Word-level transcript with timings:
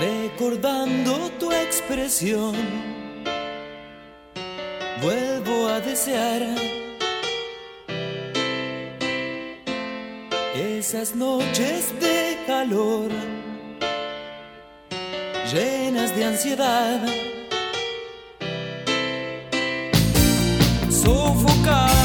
Recordando 0.00 1.30
tu 1.38 1.50
expresión, 1.50 2.54
vuelvo 5.00 5.68
a 5.68 5.80
desear 5.80 6.42
esas 10.54 11.14
noches 11.14 11.98
de 12.00 12.38
calor 12.46 13.10
llenas 15.52 16.14
de 16.14 16.24
ansiedad. 16.24 17.00
Sofocado 20.90 21.95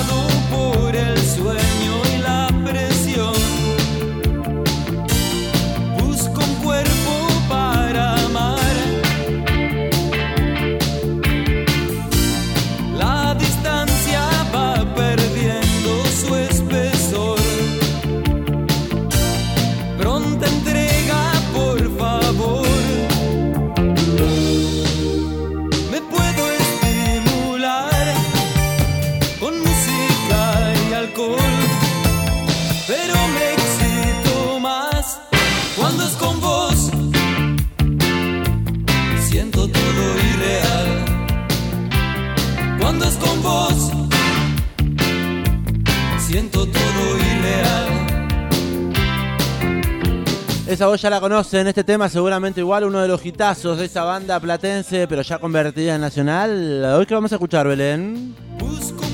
Esa 50.81 50.95
ya 50.95 51.09
la 51.11 51.19
conocen, 51.19 51.67
este 51.67 51.83
tema 51.83 52.09
seguramente 52.09 52.59
igual 52.59 52.85
uno 52.85 53.03
de 53.03 53.07
los 53.07 53.23
hitazos 53.23 53.77
de 53.77 53.85
esa 53.85 54.03
banda 54.03 54.39
platense, 54.39 55.07
pero 55.07 55.21
ya 55.21 55.37
convertida 55.37 55.93
en 55.93 56.01
nacional. 56.01 56.83
Hoy 56.97 57.05
que 57.05 57.13
vamos 57.13 57.31
a 57.31 57.35
escuchar, 57.35 57.67
Belén. 57.67 58.35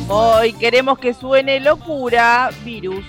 Hoy 0.07 0.53
queremos 0.53 0.97
que 0.97 1.13
suene 1.13 1.59
locura, 1.59 2.51
virus. 2.63 3.03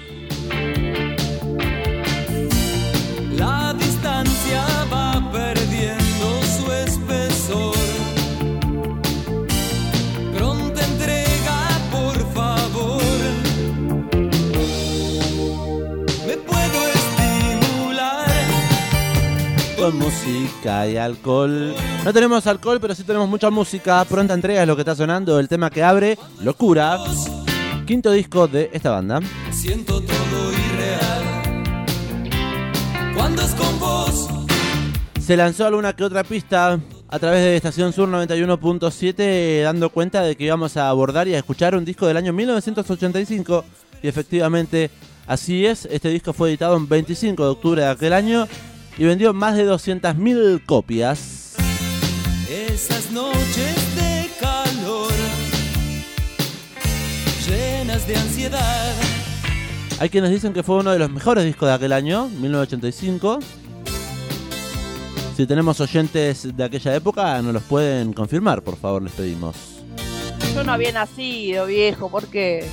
Música 20.08 20.88
y 20.88 20.96
alcohol. 20.96 21.74
No 22.02 22.12
tenemos 22.14 22.46
alcohol, 22.46 22.78
pero 22.80 22.94
sí 22.94 23.02
tenemos 23.04 23.28
mucha 23.28 23.50
música. 23.50 24.02
Pronta 24.06 24.32
entrega 24.32 24.62
es 24.62 24.66
lo 24.66 24.74
que 24.74 24.80
está 24.80 24.96
sonando. 24.96 25.38
El 25.38 25.48
tema 25.48 25.68
que 25.68 25.82
abre, 25.82 26.18
Locura. 26.40 26.96
Quinto 27.86 28.10
disco 28.12 28.48
de 28.48 28.70
esta 28.72 28.92
banda. 28.92 29.20
Siento 29.50 30.00
todo 30.00 30.52
irreal. 30.52 31.84
Cuando 33.14 33.42
es 33.42 33.54
con 33.54 33.78
vos, 33.78 34.30
Se 35.20 35.36
lanzó 35.36 35.66
alguna 35.66 35.94
que 35.94 36.04
otra 36.04 36.24
pista 36.24 36.80
a 37.10 37.18
través 37.18 37.42
de 37.42 37.56
Estación 37.56 37.92
Sur 37.92 38.08
91.7 38.08 39.62
dando 39.62 39.90
cuenta 39.90 40.22
de 40.22 40.36
que 40.36 40.44
íbamos 40.44 40.78
a 40.78 40.88
abordar 40.88 41.28
y 41.28 41.34
a 41.34 41.38
escuchar 41.38 41.74
un 41.76 41.84
disco 41.84 42.06
del 42.06 42.16
año 42.16 42.32
1985 42.32 43.62
y 44.02 44.08
efectivamente 44.08 44.90
así 45.26 45.66
es, 45.66 45.86
este 45.90 46.08
disco 46.08 46.32
fue 46.32 46.48
editado 46.48 46.78
el 46.78 46.86
25 46.86 47.44
de 47.44 47.50
octubre 47.50 47.82
de 47.82 47.88
aquel 47.88 48.14
año 48.14 48.48
y 48.98 49.04
vendió 49.04 49.32
más 49.32 49.56
de 49.56 49.66
200.000 49.66 50.64
copias. 50.66 51.54
esas 52.50 53.10
noches 53.12 53.96
de 53.96 54.28
calor, 54.40 55.12
llenas 57.46 58.06
de 58.06 58.16
ansiedad. 58.16 58.94
Hay 60.00 60.10
quienes 60.10 60.30
dicen 60.30 60.52
que 60.52 60.62
fue 60.62 60.76
uno 60.76 60.90
de 60.90 60.98
los 60.98 61.10
mejores 61.10 61.44
discos 61.44 61.68
de 61.68 61.74
aquel 61.74 61.92
año, 61.92 62.28
1985. 62.28 63.38
Si 65.36 65.46
tenemos 65.46 65.80
oyentes 65.80 66.56
de 66.56 66.64
aquella 66.64 66.94
época, 66.96 67.40
nos 67.42 67.54
los 67.54 67.62
pueden 67.62 68.12
confirmar, 68.12 68.62
por 68.62 68.76
favor, 68.76 69.02
les 69.02 69.12
pedimos. 69.12 69.54
Yo 70.54 70.64
no 70.64 70.72
había 70.72 70.90
nacido, 70.90 71.66
viejo, 71.66 72.10
¿por 72.10 72.26
qué? 72.26 72.68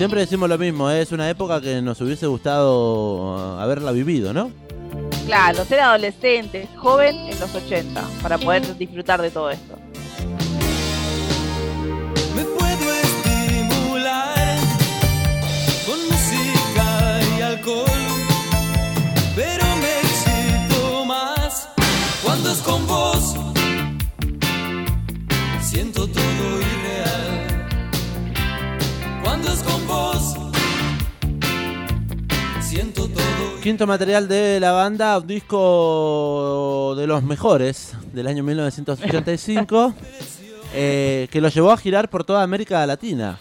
Siempre 0.00 0.20
decimos 0.20 0.48
lo 0.48 0.56
mismo, 0.56 0.90
¿eh? 0.90 1.02
es 1.02 1.12
una 1.12 1.28
época 1.28 1.60
que 1.60 1.82
nos 1.82 2.00
hubiese 2.00 2.26
gustado 2.26 3.34
uh, 3.34 3.60
haberla 3.60 3.92
vivido, 3.92 4.32
¿no? 4.32 4.50
Claro, 5.26 5.62
ser 5.66 5.80
adolescente, 5.80 6.66
joven 6.78 7.14
en 7.16 7.38
los 7.38 7.54
80, 7.54 8.02
para 8.22 8.38
poder 8.38 8.78
disfrutar 8.78 9.20
de 9.20 9.30
todo 9.30 9.50
esto. 9.50 9.76
Me 12.34 12.44
puedo 12.44 12.94
estimular 12.94 14.56
con 15.84 15.98
música 16.08 17.20
y 17.36 17.42
alcohol, 17.42 17.84
pero 19.36 19.66
me 19.82 20.00
excito 20.00 21.04
más 21.04 21.68
cuando 22.24 22.52
es 22.52 22.58
con 22.60 22.86
vos. 22.86 23.34
Siento 25.60 26.06
todo 26.06 26.58
irreal 26.58 27.50
cuando 29.22 29.52
es 29.52 29.62
con 29.62 29.79
Quinto 33.62 33.86
material 33.86 34.26
de 34.26 34.58
la 34.58 34.72
banda, 34.72 35.18
un 35.18 35.26
disco 35.26 36.94
de 36.96 37.06
los 37.06 37.22
mejores 37.22 37.94
del 38.12 38.26
año 38.26 38.42
1985, 38.42 39.94
eh, 40.74 41.28
que 41.30 41.40
lo 41.42 41.48
llevó 41.50 41.70
a 41.70 41.76
girar 41.76 42.08
por 42.08 42.24
toda 42.24 42.42
América 42.42 42.86
Latina. 42.86 43.38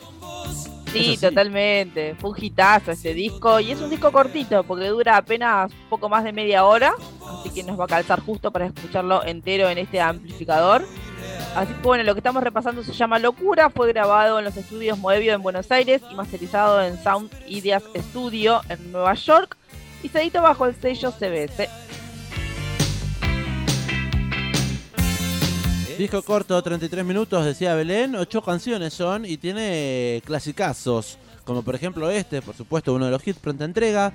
Sí, 0.92 1.18
totalmente. 1.18 2.16
Fue 2.16 2.32
un 2.32 2.36
hitazo 2.38 2.92
este 2.92 3.14
disco. 3.14 3.60
Y 3.60 3.72
es 3.72 3.80
un 3.80 3.90
disco 3.90 4.12
cortito, 4.12 4.64
porque 4.64 4.88
dura 4.88 5.18
apenas 5.18 5.72
poco 5.90 6.10
más 6.10 6.24
de 6.24 6.34
media 6.34 6.66
hora. 6.66 6.94
Así 7.40 7.52
que 7.52 7.64
nos 7.64 7.80
va 7.80 7.86
a 7.86 7.88
calzar 7.88 8.20
justo 8.20 8.52
para 8.52 8.66
escucharlo 8.66 9.24
entero 9.24 9.70
en 9.70 9.78
este 9.78 10.02
amplificador. 10.02 10.84
Así 11.56 11.74
que 11.74 11.82
bueno, 11.82 12.04
lo 12.04 12.14
que 12.14 12.20
estamos 12.20 12.44
repasando 12.44 12.84
se 12.84 12.92
llama 12.92 13.20
Locura. 13.20 13.70
Fue 13.70 13.88
grabado 13.88 14.40
en 14.40 14.46
los 14.46 14.58
estudios 14.58 14.98
Moebio 14.98 15.34
en 15.34 15.44
Buenos 15.44 15.72
Aires 15.72 16.02
y 16.12 16.16
masterizado 16.16 16.82
en 16.82 17.02
Sound 17.02 17.32
Ideas 17.48 17.84
Studio 17.96 18.62
en 18.68 18.92
Nueva 18.92 19.14
York. 19.14 19.59
Y 20.04 20.10
se 20.10 20.22
edita 20.22 20.42
bajo 20.42 20.66
el 20.66 20.76
sello 20.76 21.12
CBS. 21.12 21.70
Disco 25.98 26.22
corto, 26.22 26.62
33 26.62 27.04
minutos, 27.04 27.44
decía 27.44 27.76
Belén, 27.76 28.16
ocho 28.16 28.42
canciones 28.42 28.94
son 28.94 29.26
y 29.26 29.36
tiene 29.36 30.22
clasicazos, 30.26 31.18
como 31.44 31.62
por 31.62 31.76
ejemplo 31.76 32.10
este, 32.10 32.42
por 32.42 32.56
supuesto, 32.56 32.94
uno 32.94 33.06
de 33.06 33.12
los 33.12 33.28
hits, 33.28 33.40
pronta 33.40 33.66
entrega. 33.66 34.14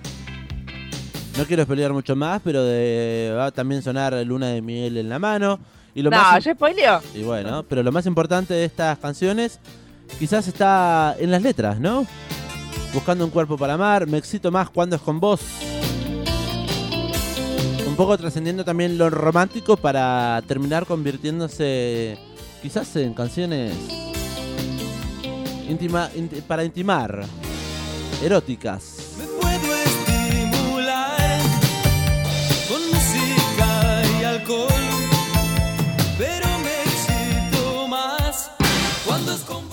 No 1.37 1.45
quiero 1.45 1.67
pelear 1.67 1.93
mucho 1.93 2.17
más, 2.17 2.41
pero 2.43 2.65
de- 2.65 3.35
va 3.37 3.47
a 3.47 3.51
también 3.51 3.83
sonar 3.83 4.15
Luna 4.25 4.49
de 4.49 4.63
Miel 4.63 4.97
en 4.97 5.09
la 5.11 5.19
mano. 5.19 5.59
Y 5.95 6.01
lo 6.01 6.09
No, 6.11 6.17
más 6.17 6.43
¿ya 6.43 6.55
spoileó? 6.55 7.03
Y 7.15 7.23
bueno, 7.23 7.65
pero 7.69 7.83
lo 7.83 7.93
más 7.93 8.07
importante 8.07 8.55
de 8.55 8.65
estas 8.65 8.99
canciones 8.99 9.61
quizás 10.19 10.49
está 10.49 11.15
en 11.19 11.31
las 11.31 11.43
letras, 11.43 11.79
¿no? 11.81 12.07
Buscando 12.95 13.25
un 13.25 13.31
cuerpo 13.33 13.59
para 13.59 13.75
amar, 13.75 14.07
me 14.07 14.19
excito 14.19 14.53
más 14.53 14.71
cuando 14.71 14.95
es 14.95 15.03
con 15.03 15.19
vos. 15.19 15.41
Un 17.87 17.97
poco 17.97 18.17
trascendiendo 18.17 18.65
también 18.65 18.97
lo 18.97 19.11
romántico 19.11 19.77
para 19.77 20.41
terminar 20.47 20.87
convirtiéndose 20.87 22.17
quizás 22.63 22.95
en 22.97 23.13
canciones 23.15 23.75
para 26.47 26.65
intimar, 26.65 27.25
eróticas. 28.23 29.15
Me 29.19 29.25
puedo 29.25 29.75
estimular 29.77 31.41
con 32.69 32.81
música 32.91 34.03
y 34.21 34.25
alcohol, 34.25 34.69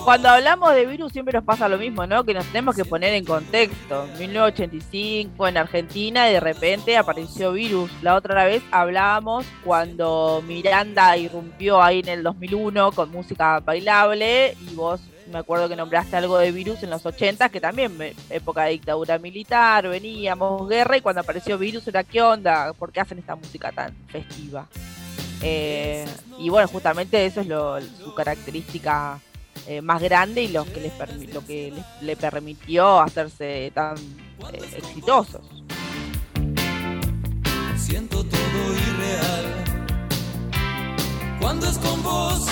cuando 0.03 0.29
hablamos 0.29 0.73
de 0.73 0.85
virus 0.85 1.11
siempre 1.11 1.33
nos 1.33 1.43
pasa 1.43 1.67
lo 1.69 1.77
mismo, 1.77 2.05
¿no? 2.07 2.23
Que 2.23 2.33
nos 2.33 2.45
tenemos 2.47 2.75
que 2.75 2.85
poner 2.85 3.13
en 3.13 3.25
contexto. 3.25 4.07
1985 4.19 5.47
en 5.47 5.57
Argentina 5.57 6.25
de 6.25 6.39
repente 6.39 6.97
apareció 6.97 7.51
virus. 7.53 7.91
La 8.01 8.15
otra 8.15 8.45
vez 8.45 8.63
hablábamos 8.71 9.45
cuando 9.63 10.43
Miranda 10.47 11.15
irrumpió 11.17 11.81
ahí 11.81 11.99
en 11.99 12.09
el 12.09 12.23
2001 12.23 12.91
con 12.93 13.11
música 13.11 13.59
bailable 13.59 14.55
y 14.69 14.73
vos 14.75 15.01
me 15.31 15.37
acuerdo 15.39 15.69
que 15.69 15.77
nombraste 15.77 16.17
algo 16.17 16.37
de 16.39 16.51
Virus 16.51 16.83
en 16.83 16.89
los 16.89 17.05
80, 17.05 17.47
que 17.49 17.61
también 17.61 17.97
me- 17.97 18.13
época 18.29 18.63
de 18.65 18.71
dictadura 18.71 19.17
militar, 19.17 19.87
veníamos, 19.87 20.67
guerra, 20.67 20.97
y 20.97 21.01
cuando 21.01 21.21
apareció 21.21 21.57
Virus 21.57 21.87
era, 21.87 22.03
¿qué 22.03 22.21
onda? 22.21 22.73
¿Por 22.73 22.91
qué 22.91 22.99
hacen 22.99 23.17
esta 23.19 23.35
música 23.37 23.71
tan 23.71 23.95
festiva? 24.07 24.67
Eh, 25.41 26.05
y 26.37 26.49
bueno, 26.49 26.67
justamente 26.67 27.25
eso 27.25 27.39
es 27.39 27.47
lo, 27.47 27.79
su 27.79 28.13
característica 28.13 29.19
eh, 29.67 29.81
más 29.81 30.01
grande 30.01 30.43
y 30.43 30.47
lo 30.49 30.65
que 30.65 30.79
les 30.81 31.33
lo 31.33 31.45
que 31.45 31.71
les- 31.71 32.01
le 32.03 32.15
permitió 32.15 32.99
hacerse 32.99 33.71
tan 33.73 33.95
eh, 33.97 34.59
exitosos. 34.77 35.41
Siento 37.77 38.23
todo 38.25 38.73
irreal. 38.73 39.45
Cuando 41.39 41.65
es 41.67 41.77
con 41.79 42.01
vos, 42.03 42.47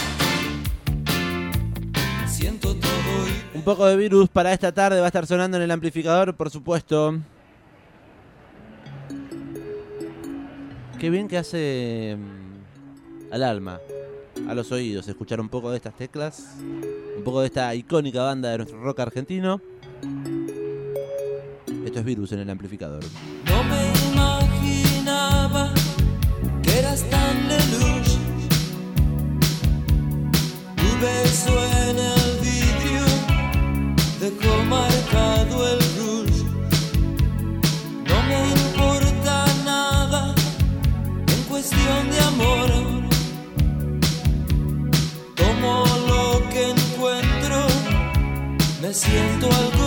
siento 2.27 2.75
todo 2.75 2.89
irreal. 3.27 3.43
Un 3.53 3.61
poco 3.63 3.85
de 3.85 3.95
virus 3.97 4.29
para 4.29 4.53
esta 4.53 4.71
tarde 4.71 4.99
va 4.99 5.05
a 5.05 5.07
estar 5.07 5.25
sonando 5.27 5.57
en 5.57 5.63
el 5.63 5.71
amplificador, 5.71 6.35
por 6.35 6.49
supuesto. 6.49 7.17
Qué 10.99 11.09
bien 11.09 11.27
que 11.29 11.37
hace 11.37 12.17
mm, 12.17 13.33
al 13.33 13.43
alma, 13.43 13.79
a 14.47 14.53
los 14.53 14.71
oídos, 14.71 15.07
escuchar 15.07 15.39
un 15.41 15.49
poco 15.49 15.71
de 15.71 15.77
estas 15.77 15.95
teclas, 15.95 16.55
un 17.17 17.23
poco 17.23 17.41
de 17.41 17.47
esta 17.47 17.73
icónica 17.75 18.23
banda 18.23 18.49
de 18.49 18.57
nuestro 18.57 18.81
rock 18.81 18.99
argentino. 18.99 19.61
Esto 21.85 21.99
es 21.99 22.05
virus 22.05 22.31
en 22.31 22.39
el 22.39 22.49
amplificador. 22.49 23.03
No 23.45 23.63
me 23.63 23.91
imaginaba 24.11 25.73
que 26.61 26.79
eras 26.79 27.03
tan 27.09 27.47
lelouch. 27.47 28.09
Tu 30.75 30.89
beso 31.01 31.65
en 31.87 31.97
el 31.97 32.39
vidrio 32.41 33.05
dejó 34.19 34.63
marcado 34.65 35.67
el 35.73 35.79
rouge. 35.97 36.43
No 38.07 38.23
me 38.27 38.49
importa 38.49 39.45
nada 39.65 40.35
en 41.27 41.43
cuestión 41.43 42.09
de 42.11 42.19
amor. 42.19 42.98
Me 48.89 48.95
siento 48.95 49.45
algo 49.45 49.78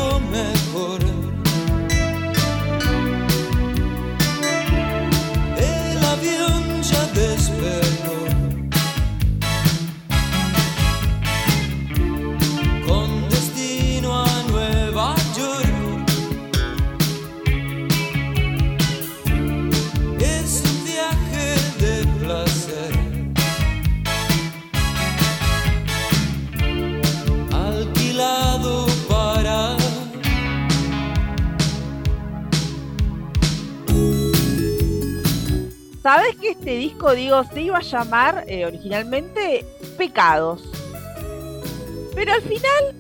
este 36.52 36.76
disco, 36.76 37.12
digo, 37.12 37.42
se 37.52 37.62
iba 37.62 37.78
a 37.78 37.82
llamar 37.82 38.44
eh, 38.46 38.64
originalmente 38.66 39.64
Pecados? 39.98 40.62
Pero 42.14 42.32
al 42.32 42.42
final 42.42 42.94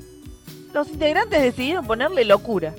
los 0.72 0.88
integrantes 0.88 1.42
decidieron 1.42 1.86
ponerle 1.86 2.24
locura. 2.24 2.74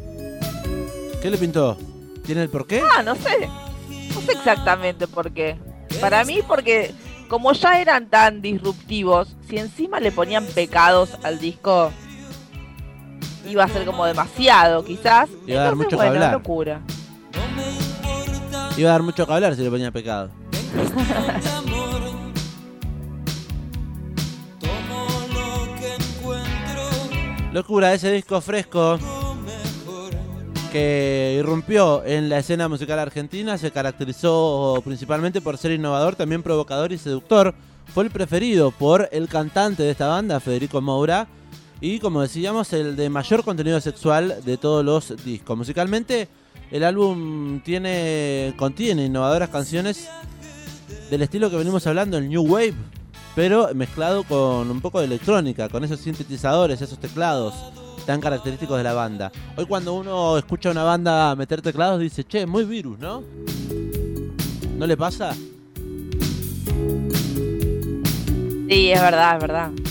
¿Qué 1.21 1.29
le 1.29 1.37
pintó? 1.37 1.77
¿Tiene 2.25 2.43
el 2.43 2.49
porqué? 2.49 2.81
Ah, 2.97 3.03
no 3.03 3.15
sé. 3.15 3.47
No 4.13 4.21
sé 4.21 4.31
exactamente 4.33 5.07
por 5.07 5.31
qué. 5.31 5.57
Para 6.01 6.23
mí, 6.25 6.39
porque 6.47 6.93
como 7.29 7.53
ya 7.53 7.79
eran 7.79 8.09
tan 8.09 8.41
disruptivos, 8.41 9.35
si 9.47 9.57
encima 9.57 9.99
le 9.99 10.11
ponían 10.11 10.45
pecados 10.45 11.17
al 11.23 11.39
disco, 11.39 11.91
iba 13.47 13.63
a 13.63 13.67
ser 13.67 13.85
como 13.85 14.05
demasiado, 14.05 14.83
quizás. 14.83 15.29
Iba 15.47 15.61
a 15.61 15.63
dar 15.63 15.73
Entonces, 15.73 15.77
mucho 15.77 15.89
que 15.89 15.95
bueno, 15.95 16.11
hablar. 16.13 16.33
locura. 16.33 16.81
Iba 18.77 18.89
a 18.89 18.93
dar 18.93 19.03
mucho 19.03 19.25
que 19.27 19.33
hablar 19.33 19.55
si 19.55 19.61
le 19.61 19.69
ponía 19.69 19.91
pecado. 19.91 20.29
Locura, 27.53 27.93
ese 27.93 28.11
disco 28.11 28.41
fresco 28.41 28.97
que 30.71 31.35
irrumpió 31.37 32.03
en 32.03 32.27
la 32.27 32.39
escena 32.39 32.67
musical 32.67 32.97
argentina, 32.97 33.59
se 33.59 33.69
caracterizó 33.69 34.81
principalmente 34.83 35.39
por 35.39 35.59
ser 35.59 35.71
innovador, 35.71 36.15
también 36.15 36.41
provocador 36.41 36.91
y 36.91 36.97
seductor. 36.97 37.53
Fue 37.93 38.05
el 38.05 38.09
preferido 38.09 38.71
por 38.71 39.07
el 39.11 39.27
cantante 39.27 39.83
de 39.83 39.91
esta 39.91 40.07
banda, 40.07 40.39
Federico 40.39 40.81
Moura, 40.81 41.27
y 41.79 41.99
como 41.99 42.23
decíamos, 42.23 42.73
el 42.73 42.95
de 42.95 43.07
mayor 43.09 43.43
contenido 43.43 43.79
sexual 43.81 44.43
de 44.43 44.57
todos 44.57 44.83
los 44.83 45.23
discos. 45.23 45.55
Musicalmente, 45.55 46.27
el 46.71 46.83
álbum 46.83 47.61
tiene, 47.61 48.55
contiene 48.57 49.05
innovadoras 49.05 49.49
canciones 49.49 50.09
del 51.09 51.21
estilo 51.21 51.49
que 51.49 51.57
venimos 51.57 51.85
hablando, 51.87 52.17
el 52.17 52.29
New 52.29 52.43
Wave, 52.43 52.73
pero 53.35 53.69
mezclado 53.73 54.23
con 54.23 54.69
un 54.69 54.81
poco 54.81 54.99
de 54.99 55.05
electrónica, 55.05 55.69
con 55.69 55.83
esos 55.83 55.99
sintetizadores, 55.99 56.81
esos 56.81 56.99
teclados 56.99 57.53
tan 58.05 58.19
característicos 58.19 58.77
de 58.77 58.83
la 58.83 58.93
banda. 58.93 59.31
Hoy 59.55 59.65
cuando 59.65 59.93
uno 59.93 60.37
escucha 60.37 60.69
a 60.69 60.71
una 60.71 60.83
banda 60.83 61.35
meter 61.35 61.61
teclados 61.61 61.99
dice, 61.99 62.23
che, 62.23 62.45
muy 62.45 62.63
virus, 62.65 62.99
¿no? 62.99 63.23
¿No 64.77 64.87
le 64.87 64.97
pasa? 64.97 65.33
Sí, 68.69 68.91
es 68.91 69.01
verdad, 69.01 69.35
es 69.35 69.41
verdad. 69.41 69.82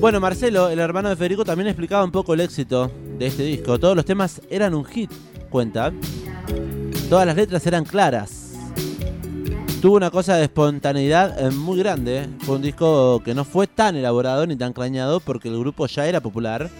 Bueno, 0.00 0.18
Marcelo, 0.18 0.70
el 0.70 0.78
hermano 0.78 1.10
de 1.10 1.16
Federico, 1.16 1.44
también 1.44 1.68
explicaba 1.68 2.02
un 2.02 2.10
poco 2.10 2.32
el 2.32 2.40
éxito 2.40 2.90
de 3.18 3.26
este 3.26 3.42
disco. 3.42 3.78
Todos 3.78 3.94
los 3.94 4.06
temas 4.06 4.40
eran 4.48 4.72
un 4.72 4.82
hit, 4.86 5.10
cuenta. 5.50 5.92
Todas 7.10 7.26
las 7.26 7.36
letras 7.36 7.66
eran 7.66 7.84
claras. 7.84 8.54
Tuvo 9.82 9.96
una 9.96 10.10
cosa 10.10 10.36
de 10.36 10.44
espontaneidad 10.44 11.38
eh, 11.38 11.50
muy 11.50 11.78
grande. 11.78 12.30
Fue 12.40 12.56
un 12.56 12.62
disco 12.62 13.20
que 13.22 13.34
no 13.34 13.44
fue 13.44 13.66
tan 13.66 13.94
elaborado 13.94 14.46
ni 14.46 14.56
tan 14.56 14.72
crañado 14.72 15.20
porque 15.20 15.48
el 15.48 15.58
grupo 15.58 15.86
ya 15.86 16.06
era 16.06 16.22
popular. 16.22 16.70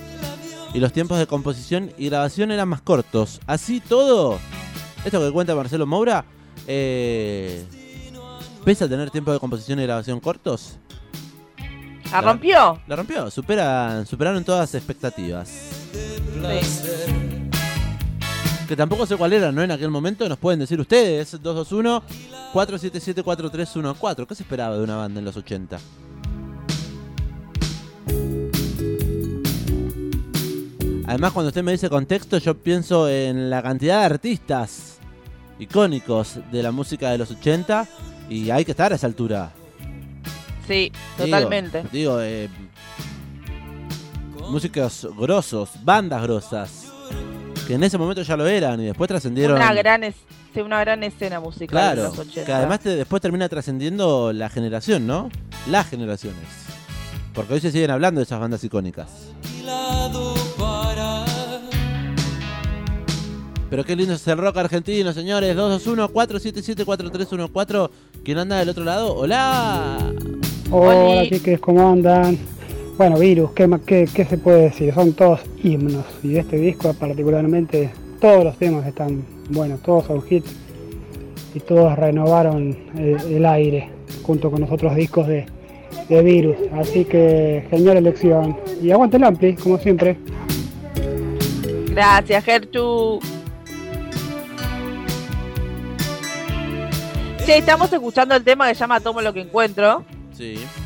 Y 0.72 0.78
los 0.78 0.90
tiempos 0.90 1.18
de 1.18 1.26
composición 1.26 1.92
y 1.98 2.06
grabación 2.06 2.50
eran 2.52 2.70
más 2.70 2.80
cortos. 2.80 3.38
Así 3.46 3.80
todo, 3.80 4.38
esto 5.04 5.20
que 5.20 5.30
cuenta 5.30 5.54
Marcelo 5.54 5.86
Moura, 5.86 6.24
eh, 6.66 7.66
pese 8.64 8.84
a 8.84 8.88
tener 8.88 9.10
tiempos 9.10 9.34
de 9.34 9.40
composición 9.40 9.78
y 9.78 9.82
grabación 9.82 10.20
cortos, 10.20 10.78
¿La 12.10 12.20
rompió? 12.20 12.80
la 12.88 12.96
rompió, 12.96 13.30
supera, 13.30 14.04
superaron 14.04 14.42
todas 14.42 14.62
las 14.62 14.74
expectativas. 14.74 15.48
Que 18.66 18.74
tampoco 18.76 19.06
sé 19.06 19.16
cuál 19.16 19.32
era, 19.32 19.52
¿no? 19.52 19.62
En 19.62 19.70
aquel 19.70 19.90
momento 19.90 20.28
nos 20.28 20.38
pueden 20.38 20.58
decir 20.60 20.80
ustedes, 20.80 21.40
221-477-4314. 21.40 24.26
¿Qué 24.26 24.34
se 24.34 24.42
esperaba 24.42 24.76
de 24.76 24.82
una 24.82 24.96
banda 24.96 25.20
en 25.20 25.24
los 25.24 25.36
80? 25.36 25.78
Además, 31.06 31.32
cuando 31.32 31.48
usted 31.48 31.62
me 31.62 31.72
dice 31.72 31.90
contexto, 31.90 32.38
yo 32.38 32.56
pienso 32.56 33.06
en 33.08 33.50
la 33.50 33.62
cantidad 33.62 34.00
de 34.00 34.06
artistas 34.06 34.98
icónicos 35.58 36.38
de 36.50 36.62
la 36.62 36.72
música 36.72 37.10
de 37.10 37.18
los 37.18 37.30
80 37.30 37.86
y 38.28 38.50
hay 38.50 38.64
que 38.64 38.70
estar 38.70 38.92
a 38.92 38.96
esa 38.96 39.06
altura. 39.06 39.52
Sí, 40.70 40.92
totalmente. 41.18 41.82
Digo, 41.90 42.20
eh, 42.20 42.48
músicos 44.50 45.08
grosos, 45.18 45.70
bandas 45.82 46.22
grosas, 46.22 46.86
que 47.66 47.74
en 47.74 47.82
ese 47.82 47.98
momento 47.98 48.22
ya 48.22 48.36
lo 48.36 48.46
eran 48.46 48.80
y 48.80 48.84
después 48.86 49.08
trascendieron. 49.08 49.56
Una 49.56 49.74
gran, 49.74 50.04
es- 50.04 50.14
sí, 50.54 50.60
una 50.60 50.78
gran 50.80 51.02
escena 51.02 51.40
musical 51.40 51.66
de 51.66 51.72
Claro, 51.94 52.02
los 52.04 52.18
80. 52.18 52.46
que 52.46 52.52
además 52.52 52.78
te- 52.80 52.94
después 52.96 53.20
termina 53.20 53.48
trascendiendo 53.48 54.32
la 54.32 54.48
generación, 54.48 55.06
¿no? 55.08 55.28
Las 55.68 55.88
generaciones. 55.88 56.38
Porque 57.34 57.54
hoy 57.54 57.60
se 57.60 57.70
siguen 57.72 57.90
hablando 57.90 58.20
de 58.20 58.24
esas 58.24 58.38
bandas 58.40 58.62
icónicas. 58.64 59.08
Pero 63.70 63.84
qué 63.84 63.94
lindo 63.94 64.14
es 64.14 64.26
el 64.26 64.36
rock 64.38 64.56
argentino, 64.56 65.12
señores. 65.12 65.54
221-477-4314. 65.56 67.90
¿Quién 68.24 68.38
anda 68.38 68.58
del 68.58 68.68
otro 68.70 68.82
lado? 68.82 69.14
¡Hola! 69.14 69.96
Hola, 70.72 71.28
chiques, 71.28 71.58
¿cómo 71.58 71.90
andan? 71.90 72.38
Bueno, 72.96 73.18
Virus, 73.18 73.50
¿qué, 73.52 73.68
qué, 73.84 74.08
qué 74.14 74.24
se 74.24 74.38
puede 74.38 74.62
decir? 74.62 74.94
Son 74.94 75.12
todos 75.14 75.40
himnos. 75.64 76.04
Y 76.22 76.28
de 76.28 76.40
este 76.40 76.58
disco, 76.58 76.94
particularmente, 76.94 77.90
todos 78.20 78.44
los 78.44 78.56
temas 78.56 78.86
están 78.86 79.24
buenos, 79.48 79.80
todos 79.82 80.06
son 80.06 80.22
hits. 80.30 80.54
y 81.54 81.60
todos 81.60 81.98
renovaron 81.98 82.76
eh, 82.96 83.16
el 83.30 83.46
aire 83.46 83.90
junto 84.22 84.48
con 84.48 84.60
los 84.60 84.70
otros 84.70 84.94
discos 84.94 85.26
de, 85.26 85.44
de 86.08 86.22
Virus. 86.22 86.56
Así 86.78 87.04
que 87.04 87.66
genial 87.68 87.96
elección. 87.96 88.56
Y 88.80 88.92
aguante 88.92 89.16
el 89.16 89.24
Ampli, 89.24 89.56
como 89.56 89.76
siempre. 89.76 90.18
Gracias, 91.90 92.44
Gerchu. 92.44 93.18
Sí, 97.38 97.52
estamos 97.52 97.92
escuchando 97.92 98.36
el 98.36 98.44
tema 98.44 98.68
que 98.68 98.74
se 98.76 98.80
llama 98.80 99.00
Tomo 99.00 99.20
lo 99.20 99.32
que 99.32 99.40
encuentro. 99.40 100.04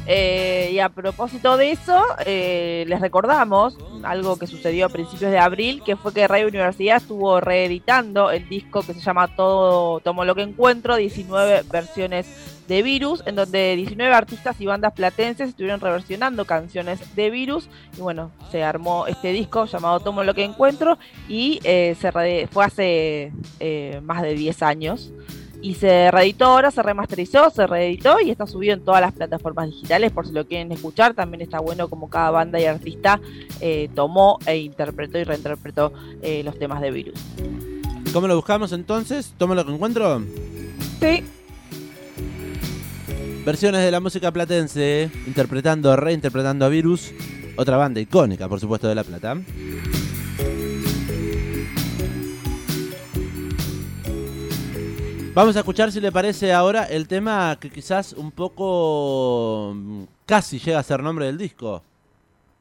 Eh, 0.07 0.71
y 0.73 0.79
a 0.79 0.89
propósito 0.89 1.57
de 1.57 1.73
eso, 1.73 2.03
eh, 2.27 2.85
les 2.89 3.01
recordamos 3.01 3.77
algo 4.03 4.37
que 4.37 4.47
sucedió 4.47 4.87
a 4.87 4.89
principios 4.89 5.31
de 5.31 5.39
abril, 5.39 5.83
que 5.85 5.97
fue 5.97 6.13
que 6.13 6.29
Radio 6.29 6.49
Universidad 6.49 6.99
estuvo 6.99 7.41
reeditando 7.41 8.31
el 8.31 8.49
disco 8.49 8.83
que 8.83 8.95
se 8.95 9.01
llama 9.01 9.29
Todo 9.35 10.01
Tomo 10.01 10.25
lo 10.25 10.35
que 10.35 10.43
encuentro, 10.43 10.97
19 10.97 11.65
versiones 11.71 12.27
de 12.69 12.83
Virus, 12.83 13.23
en 13.27 13.37
donde 13.37 13.77
19 13.77 14.15
artistas 14.15 14.61
y 14.61 14.67
bandas 14.67 14.93
platenses 14.93 15.51
estuvieron 15.51 15.81
reversionando 15.81 16.45
canciones 16.45 17.15
de 17.15 17.31
Virus. 17.31 17.69
Y 17.97 18.01
bueno, 18.01 18.31
se 18.51 18.63
armó 18.63 19.07
este 19.07 19.33
disco 19.33 19.67
llamado 19.67 20.01
Tomo 20.01 20.25
lo 20.25 20.35
que 20.35 20.45
encuentro 20.45 20.99
y 21.29 21.61
eh, 21.65 21.97
se 22.01 22.13
fue 22.13 22.65
hace 22.65 23.33
eh, 23.61 24.01
más 24.03 24.23
de 24.23 24.35
10 24.35 24.63
años. 24.63 25.13
Y 25.65 25.77
se 25.77 26.11
reeditó 26.11 26.45
ahora, 26.45 26.71
se 26.71 26.83
remasterizó, 26.83 27.49
se 27.49 27.67
reeditó 27.67 28.21
y 28.21 28.31
está 28.31 28.47
subido 28.47 28.75
en 28.75 28.85
todas 28.85 29.01
las 29.01 29.15
plataformas 29.15 29.71
digitales 29.71 30.13
por 30.13 30.27
si 30.27 30.35
lo 30.35 30.47
quieren 30.47 30.71
escuchar. 30.73 31.15
También 31.15 31.41
está 31.41 31.59
bueno 31.59 31.89
como 31.89 32.11
cada 32.11 32.31
banda 32.31 32.61
y 32.61 32.67
artista 32.67 33.19
eh, 33.63 33.89
tomó 33.95 34.39
e 34.45 34.59
interpretó 34.59 35.17
y 35.17 35.25
reinterpretó 35.25 35.95
eh, 36.21 36.43
los 36.45 36.59
temas 36.59 36.83
de 36.83 36.91
Virus. 36.91 37.19
¿Cómo 38.13 38.29
lo 38.29 38.37
buscamos 38.37 38.73
entonces? 38.73 39.33
¿Tomo 39.39 39.55
lo 39.55 39.65
que 39.65 39.73
encuentro? 39.73 40.23
Sí. 41.01 41.25
Versiones 43.47 43.81
de 43.81 43.91
la 43.91 44.01
música 44.01 44.31
platense, 44.31 45.11
interpretando, 45.27 45.97
reinterpretando 45.97 46.67
a 46.67 46.69
Virus, 46.69 47.11
otra 47.57 47.79
banda 47.79 48.03
icónica, 48.03 48.51
por 48.51 48.61
supuesto, 48.61 48.87
de 48.87 48.97
La 48.97 49.05
Plata. 49.05 49.39
Vamos 55.35 55.57
a 55.57 55.61
escuchar, 55.61 55.91
si 55.91 56.01
le 56.01 56.13
parece, 56.13 56.53
ahora 56.53 56.85
el 56.85 57.09
tema 57.09 57.59
que 57.59 57.69
quizás 57.69 58.13
un 58.13 58.31
poco 58.31 59.73
mm, 59.75 60.05
casi 60.27 60.61
llega 60.61 60.79
a 60.79 60.83
ser 60.85 61.03
nombre 61.03 61.27
del 61.27 61.37
disco. 61.37 61.83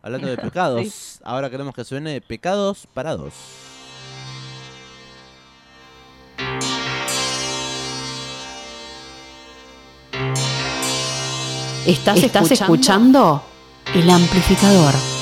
Hablando 0.01 0.27
de 0.27 0.37
pecados, 0.41 1.19
ahora 1.23 1.51
queremos 1.51 1.75
que 1.75 1.83
suene 1.83 2.19
Pecados 2.19 2.87
para 2.91 3.15
dos. 3.15 3.33
Estás, 11.85 12.23
escuchando 12.51 13.43
el 13.93 14.09
amplificador. 14.09 15.12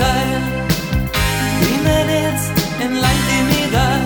Confesar 0.00 0.40
crímenes 1.60 2.50
en 2.80 3.00
la 3.02 3.08
intimidad, 3.12 4.00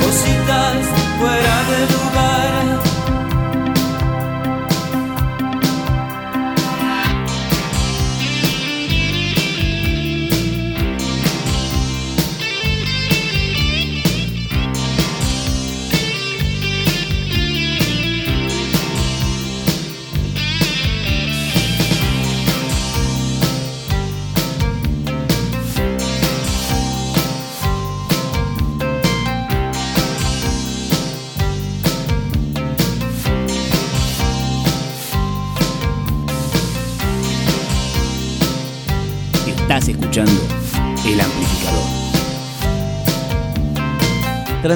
cositas 0.00 1.03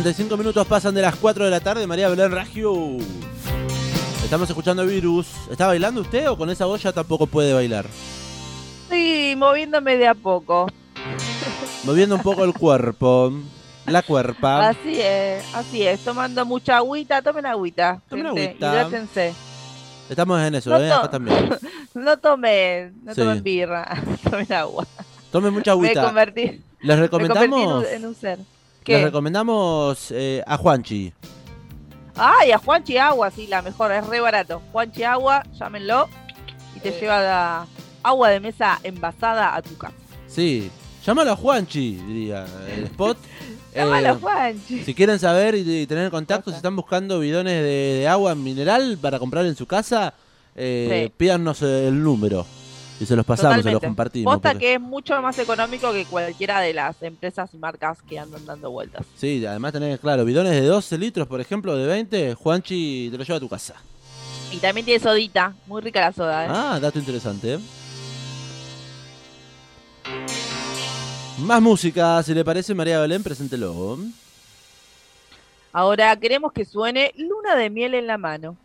35 0.03 0.37
minutos 0.37 0.65
pasan 0.69 0.95
de 0.95 1.03
las 1.03 1.17
4 1.17 1.45
de 1.47 1.51
la 1.51 1.59
tarde, 1.59 1.85
María 1.85 2.09
Belén 2.09 2.31
Ragio. 2.31 2.73
Estamos 4.23 4.49
escuchando 4.49 4.87
Virus. 4.87 5.27
¿Está 5.51 5.67
bailando 5.67 6.03
usted 6.03 6.31
o 6.31 6.39
con 6.39 6.49
esa 6.51 6.67
voz 6.67 6.81
ya 6.81 6.93
tampoco 6.93 7.27
puede 7.27 7.53
bailar? 7.53 7.85
Estoy 8.85 9.35
moviéndome 9.35 9.97
de 9.97 10.07
a 10.07 10.15
poco. 10.15 10.69
Moviendo 11.83 12.15
un 12.15 12.23
poco 12.23 12.45
el 12.45 12.53
cuerpo. 12.55 13.33
La 13.87 14.03
cuerpa. 14.03 14.69
Así 14.69 15.01
es, 15.01 15.43
así 15.53 15.83
es. 15.83 15.99
Tomando 16.05 16.47
mucha 16.47 16.77
agüita. 16.77 17.21
Tomen 17.21 17.47
agüita. 17.47 18.01
Tomen 18.09 18.27
gente, 18.27 18.47
agüita. 18.51 18.71
Hidrátense. 18.71 19.35
Estamos 20.09 20.41
en 20.41 20.55
eso, 20.55 20.71
No 20.71 20.79
¿eh? 20.79 20.93
Acá 20.93 21.11
también. 21.11 21.51
No 21.95 22.17
tomen, 22.19 22.95
no 23.03 23.15
Sí. 23.15 23.21
tomen 23.21 23.43
birra. 23.43 24.01
Tomen 24.31 24.53
agua. 24.53 24.87
Tome 25.33 25.51
mucha 25.51 25.73
Me 25.73 25.89
agüita. 25.89 26.05
convertí, 26.05 26.63
Les 26.83 26.99
me 27.01 27.09
convertí 27.09 27.35
en, 27.35 27.41
recomendamos, 27.41 27.85
un, 27.85 27.93
en 27.93 28.07
un 28.07 28.15
ser. 28.15 28.39
Les 28.89 28.99
¿Qué? 28.99 29.05
recomendamos 29.05 30.11
eh, 30.11 30.43
a 30.47 30.57
Juanchi. 30.57 31.13
Ay, 32.17 32.51
a 32.53 32.59
Juanchi 32.59 32.99
Agua, 32.99 33.31
sí, 33.31 33.47
la 33.47 33.63
mejor, 33.63 33.93
es 33.93 34.07
re 34.07 34.21
barato. 34.21 34.61
Juanchi 34.73 35.05
Agua, 35.05 35.45
llámenlo 35.59 36.09
y 36.75 36.81
te 36.81 36.91
lleva 36.93 37.21
la 37.23 37.67
agua 38.03 38.31
de 38.31 38.41
mesa 38.41 38.79
envasada 38.83 39.55
a 39.55 39.63
tu 39.63 39.77
casa. 39.79 39.95
Sí. 40.27 40.71
Llámalo 41.07 41.33
a 41.33 41.37
Juanchi, 41.37 41.95
diría 41.97 42.45
el 42.77 42.85
spot. 42.85 43.17
Llámalo, 43.75 44.09
Eh, 44.15 44.17
Juanchi. 44.21 44.83
Si 44.85 44.95
quieren 44.95 45.19
saber 45.19 45.55
y, 45.55 45.83
y 45.83 45.87
tener 45.87 46.11
contacto, 46.11 46.51
si 46.51 46.57
están 46.57 46.75
buscando 46.75 47.21
bidones 47.21 47.63
de, 47.63 47.99
de 48.01 48.09
agua 48.09 48.35
mineral 48.35 48.99
para 49.01 49.19
comprar 49.21 49.47
en 49.47 49.55
su 49.55 49.67
casa, 49.67 50.15
eh, 50.57 51.05
Sí. 51.07 51.15
pídanos 51.17 51.63
el 51.63 52.03
número 52.03 52.45
y 53.01 53.07
se 53.07 53.15
los 53.17 53.25
pasamos, 53.25 53.53
se 53.53 53.57
los 53.57 53.63
Totalmente. 53.65 53.87
compartimos. 53.87 54.35
Posta 54.35 54.51
porque- 54.53 54.65
que 54.67 54.75
es 54.75 54.81
mucho 54.81 55.21
más 55.23 55.39
económico 55.39 55.93
que 55.93 56.05
cualquiera 56.07 56.61
de 56.61 56.75
las 56.75 57.01
empresas 57.03 57.51
y 57.55 57.59
marcas 57.59 58.03
que 58.03 58.19
andan 58.19 58.45
dando 58.45 58.71
vueltas. 58.71 59.07
Sí, 59.17 59.45
además 59.47 59.73
tenés, 59.73 60.01
claro, 60.01 60.25
bidones 60.25 60.53
de 60.53 60.63
12 60.63 60.99
litros, 60.99 61.27
por 61.29 61.41
ejemplo, 61.41 61.77
de 61.77 61.87
20, 61.87 62.35
Juanchi 62.35 63.09
te 63.11 63.19
lo 63.19 63.25
lleva 63.25 63.37
a 63.37 63.41
tu 63.41 63.49
casa. 63.49 63.75
Y 64.51 64.57
también 64.59 64.85
tiene 64.87 64.99
sodita, 65.03 65.55
muy 65.67 65.83
rica 65.83 66.01
la 66.01 66.13
soda, 66.13 66.45
¿eh? 66.47 66.49
Ah, 66.51 66.79
dato 66.81 66.99
interesante. 66.99 67.55
¿eh? 67.55 67.59
Más 71.39 71.63
música, 71.63 72.23
si 72.23 72.35
le 72.35 72.45
parece, 72.45 72.75
María 72.75 72.99
Belén, 73.01 73.23
preséntelo. 73.23 73.99
Ahora 75.73 76.17
queremos 76.17 76.53
que 76.53 76.65
suene 76.65 77.13
Luna 77.17 77.55
de 77.55 77.71
miel 77.71 77.95
en 77.95 78.07
la 78.07 78.19
mano. 78.19 78.57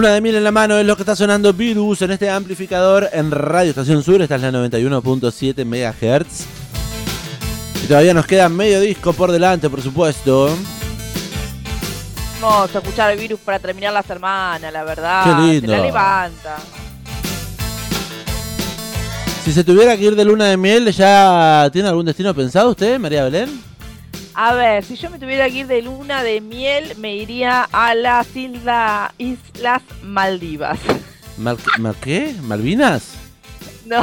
Luna 0.00 0.14
de 0.14 0.22
miel 0.22 0.36
en 0.36 0.44
la 0.44 0.50
mano 0.50 0.78
es 0.78 0.86
lo 0.86 0.96
que 0.96 1.02
está 1.02 1.14
sonando 1.14 1.52
Virus 1.52 2.00
en 2.00 2.12
este 2.12 2.30
amplificador 2.30 3.10
en 3.12 3.30
Radio 3.30 3.68
Estación 3.68 4.02
Sur. 4.02 4.22
Esta 4.22 4.36
es 4.36 4.40
la 4.40 4.50
91.7 4.50 5.62
MHz. 5.66 6.46
Y 7.84 7.86
todavía 7.86 8.14
nos 8.14 8.24
queda 8.24 8.48
medio 8.48 8.80
disco 8.80 9.12
por 9.12 9.30
delante, 9.30 9.68
por 9.68 9.82
supuesto. 9.82 10.56
Vamos 12.40 12.74
a 12.74 12.78
escuchar 12.78 13.10
el 13.10 13.18
virus 13.18 13.40
para 13.40 13.58
terminar 13.58 13.92
la 13.92 14.02
semana, 14.02 14.70
la 14.70 14.84
verdad. 14.84 15.22
Qué 15.22 15.52
lindo. 15.52 15.70
Se 15.70 15.78
la 15.78 15.84
levanta. 15.84 16.56
Si 19.44 19.52
se 19.52 19.62
tuviera 19.64 19.98
que 19.98 20.04
ir 20.04 20.16
de 20.16 20.24
luna 20.24 20.46
de 20.46 20.56
miel, 20.56 20.90
¿ya 20.92 21.68
tiene 21.70 21.90
algún 21.90 22.06
destino 22.06 22.32
pensado 22.32 22.70
usted, 22.70 22.98
María 22.98 23.24
Belén? 23.24 23.69
A 24.42 24.54
ver, 24.54 24.82
si 24.86 24.96
yo 24.96 25.10
me 25.10 25.18
tuviera 25.18 25.50
que 25.50 25.58
ir 25.58 25.66
de 25.66 25.82
luna 25.82 26.22
de 26.22 26.40
miel, 26.40 26.94
me 26.96 27.14
iría 27.14 27.64
a 27.70 27.94
las 27.94 28.34
isla- 28.34 29.12
Islas 29.18 29.82
Maldivas. 30.02 30.78
¿Mal, 31.36 31.58
mal 31.78 31.94
qué? 32.00 32.34
¿Malvinas? 32.42 33.16
No, 33.84 34.00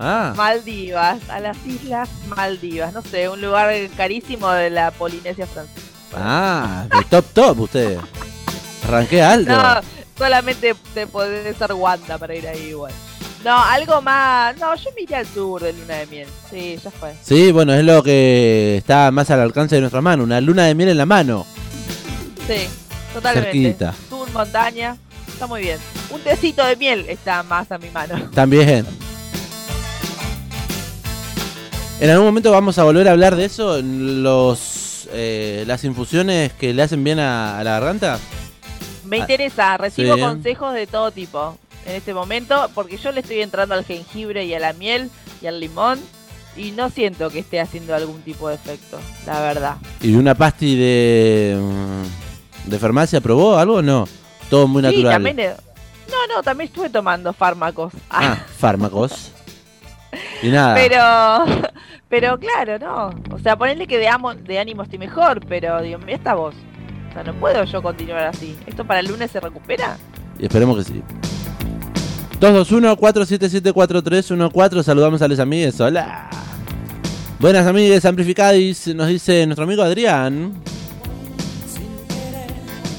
Ah. 0.00 0.32
Maldivas, 0.36 1.18
a 1.30 1.38
las 1.38 1.56
Islas 1.64 2.08
Maldivas. 2.26 2.92
No 2.92 3.02
sé, 3.02 3.28
un 3.28 3.40
lugar 3.40 3.72
carísimo 3.96 4.50
de 4.50 4.70
la 4.70 4.90
Polinesia 4.90 5.46
francesa. 5.46 5.86
Ah, 6.12 6.86
de 6.90 7.04
top 7.04 7.24
top 7.32 7.60
usted. 7.60 7.98
Arranqué 8.84 9.22
alto. 9.22 9.52
No, 9.52 9.80
solamente 10.16 10.74
te 10.92 11.06
podés 11.06 11.56
ser 11.56 11.72
Wanda 11.74 12.18
para 12.18 12.34
ir 12.34 12.48
ahí 12.48 12.70
igual. 12.70 12.92
No, 13.44 13.56
algo 13.56 14.02
más. 14.02 14.56
No, 14.58 14.74
yo 14.74 14.90
me 14.96 15.02
iría 15.02 15.18
al 15.18 15.26
sur 15.26 15.62
de 15.62 15.72
luna 15.72 15.94
de 15.96 16.06
miel. 16.06 16.28
Sí, 16.50 16.78
ya 16.82 16.90
fue. 16.90 17.14
Sí, 17.22 17.52
bueno, 17.52 17.72
es 17.72 17.84
lo 17.84 18.02
que 18.02 18.76
está 18.78 19.10
más 19.10 19.30
al 19.30 19.40
alcance 19.40 19.76
de 19.76 19.80
nuestra 19.80 20.00
mano. 20.00 20.24
Una 20.24 20.40
luna 20.40 20.64
de 20.64 20.74
miel 20.74 20.88
en 20.88 20.98
la 20.98 21.06
mano. 21.06 21.46
Sí, 22.46 22.68
totalmente. 23.14 23.52
Cerquita. 23.52 23.94
Sur, 24.08 24.30
montaña. 24.32 24.96
Está 25.28 25.46
muy 25.46 25.62
bien. 25.62 25.78
Un 26.10 26.20
tecito 26.20 26.64
de 26.64 26.74
miel 26.76 27.06
está 27.08 27.42
más 27.44 27.70
a 27.70 27.78
mi 27.78 27.90
mano. 27.90 28.28
También. 28.34 28.84
En 32.00 32.10
algún 32.10 32.26
momento 32.26 32.50
vamos 32.50 32.78
a 32.78 32.84
volver 32.84 33.08
a 33.08 33.12
hablar 33.12 33.36
de 33.36 33.44
eso, 33.44 33.80
los 33.82 35.08
eh, 35.12 35.64
las 35.66 35.84
infusiones 35.84 36.52
que 36.52 36.72
le 36.72 36.82
hacen 36.82 37.02
bien 37.02 37.18
a, 37.18 37.58
a 37.58 37.64
la 37.64 37.72
garganta. 37.72 38.18
Me 39.04 39.18
interesa, 39.18 39.76
recibo 39.76 40.14
sí. 40.14 40.20
consejos 40.20 40.74
de 40.74 40.86
todo 40.86 41.10
tipo 41.10 41.56
en 41.88 41.94
este 41.96 42.12
momento, 42.14 42.70
porque 42.74 42.98
yo 42.98 43.10
le 43.12 43.20
estoy 43.20 43.40
entrando 43.40 43.74
al 43.74 43.84
jengibre 43.84 44.44
y 44.44 44.54
a 44.54 44.60
la 44.60 44.72
miel 44.74 45.10
y 45.40 45.46
al 45.46 45.58
limón 45.58 45.98
y 46.56 46.72
no 46.72 46.90
siento 46.90 47.30
que 47.30 47.38
esté 47.38 47.60
haciendo 47.60 47.94
algún 47.94 48.20
tipo 48.22 48.48
de 48.48 48.56
efecto, 48.56 48.98
la 49.26 49.40
verdad. 49.40 49.76
¿Y 50.02 50.14
una 50.14 50.34
pasti 50.34 50.76
de, 50.76 51.56
mm, 51.58 52.70
de 52.70 52.78
farmacia 52.78 53.20
probó 53.20 53.56
algo 53.56 53.76
o 53.76 53.82
no? 53.82 54.06
Todo 54.50 54.66
muy 54.68 54.82
Sí, 54.82 54.86
natural. 55.02 55.12
también 55.22 55.36
No, 56.10 56.34
no, 56.34 56.42
también 56.42 56.68
estuve 56.68 56.90
tomando 56.90 57.32
fármacos. 57.32 57.92
Ah, 58.10 58.36
fármacos. 58.58 59.32
Y 60.42 60.48
nada. 60.48 60.74
Pero, 60.74 61.68
pero 62.08 62.38
claro, 62.38 62.78
no. 62.78 63.34
O 63.34 63.38
sea, 63.38 63.56
ponerle 63.56 63.86
que 63.86 63.98
de, 63.98 64.08
amo, 64.08 64.34
de 64.34 64.58
ánimo 64.58 64.82
estoy 64.82 64.98
mejor, 64.98 65.44
pero 65.46 65.80
digo, 65.82 65.98
mira 66.00 66.16
esta 66.16 66.34
voz. 66.34 66.54
O 67.10 67.12
sea, 67.12 67.22
no 67.24 67.34
puedo 67.34 67.62
yo 67.64 67.82
continuar 67.82 68.26
así. 68.26 68.56
¿Esto 68.66 68.84
para 68.84 69.00
el 69.00 69.06
lunes 69.06 69.30
se 69.30 69.40
recupera? 69.40 69.96
Y 70.38 70.44
esperemos 70.46 70.76
que 70.78 70.84
sí. 70.84 71.02
221-477-4314. 72.40 74.82
Saludamos 74.82 75.22
a 75.22 75.28
los 75.28 75.38
amigues. 75.38 75.80
Hola. 75.80 76.28
Buenas 77.40 77.66
amigues, 77.66 78.04
amplificadis. 78.04 78.88
Nos 78.94 79.08
dice 79.08 79.46
nuestro 79.46 79.64
amigo 79.64 79.82
Adrián. 79.82 80.52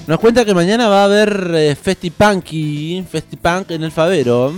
Nos 0.08 0.20
cuenta 0.20 0.44
que 0.44 0.54
mañana 0.56 0.88
va 0.88 1.02
a 1.02 1.06
haber 1.06 1.52
eh, 1.54 1.76
Festipunky, 1.76 3.04
Festipunk 3.10 3.70
en 3.72 3.84
el 3.84 3.92
Favero. 3.92 4.54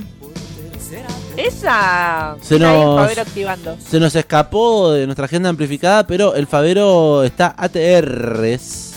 Esa. 1.35 2.35
Se 2.41 2.57
nos- 2.59 3.01
Favero 3.01 3.21
activando. 3.21 3.77
Se 3.85 3.99
nos 3.99 4.15
escapó 4.15 4.91
de 4.91 5.05
nuestra 5.05 5.25
agenda 5.25 5.49
amplificada, 5.49 6.05
pero 6.07 6.35
el 6.35 6.47
Favero 6.47 7.23
está 7.23 7.53
ATRs. 7.57 8.90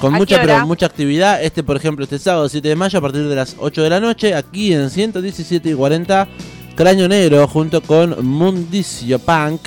Con 0.00 0.14
¿A 0.14 0.18
mucha, 0.18 0.40
pero 0.40 0.66
mucha 0.66 0.86
actividad. 0.86 1.42
Este, 1.42 1.62
por 1.62 1.76
ejemplo, 1.76 2.04
este 2.04 2.18
sábado 2.18 2.48
7 2.48 2.68
de 2.68 2.76
mayo 2.76 2.98
a 2.98 3.02
partir 3.02 3.26
de 3.26 3.34
las 3.34 3.56
8 3.58 3.82
de 3.82 3.90
la 3.90 4.00
noche, 4.00 4.34
aquí 4.34 4.72
en 4.72 4.90
117 4.90 5.70
y 5.70 5.74
40, 5.74 6.28
Cráneo 6.76 7.08
Negro, 7.08 7.48
junto 7.48 7.80
con 7.80 8.24
Mundicio 8.24 9.18
Punk. 9.18 9.60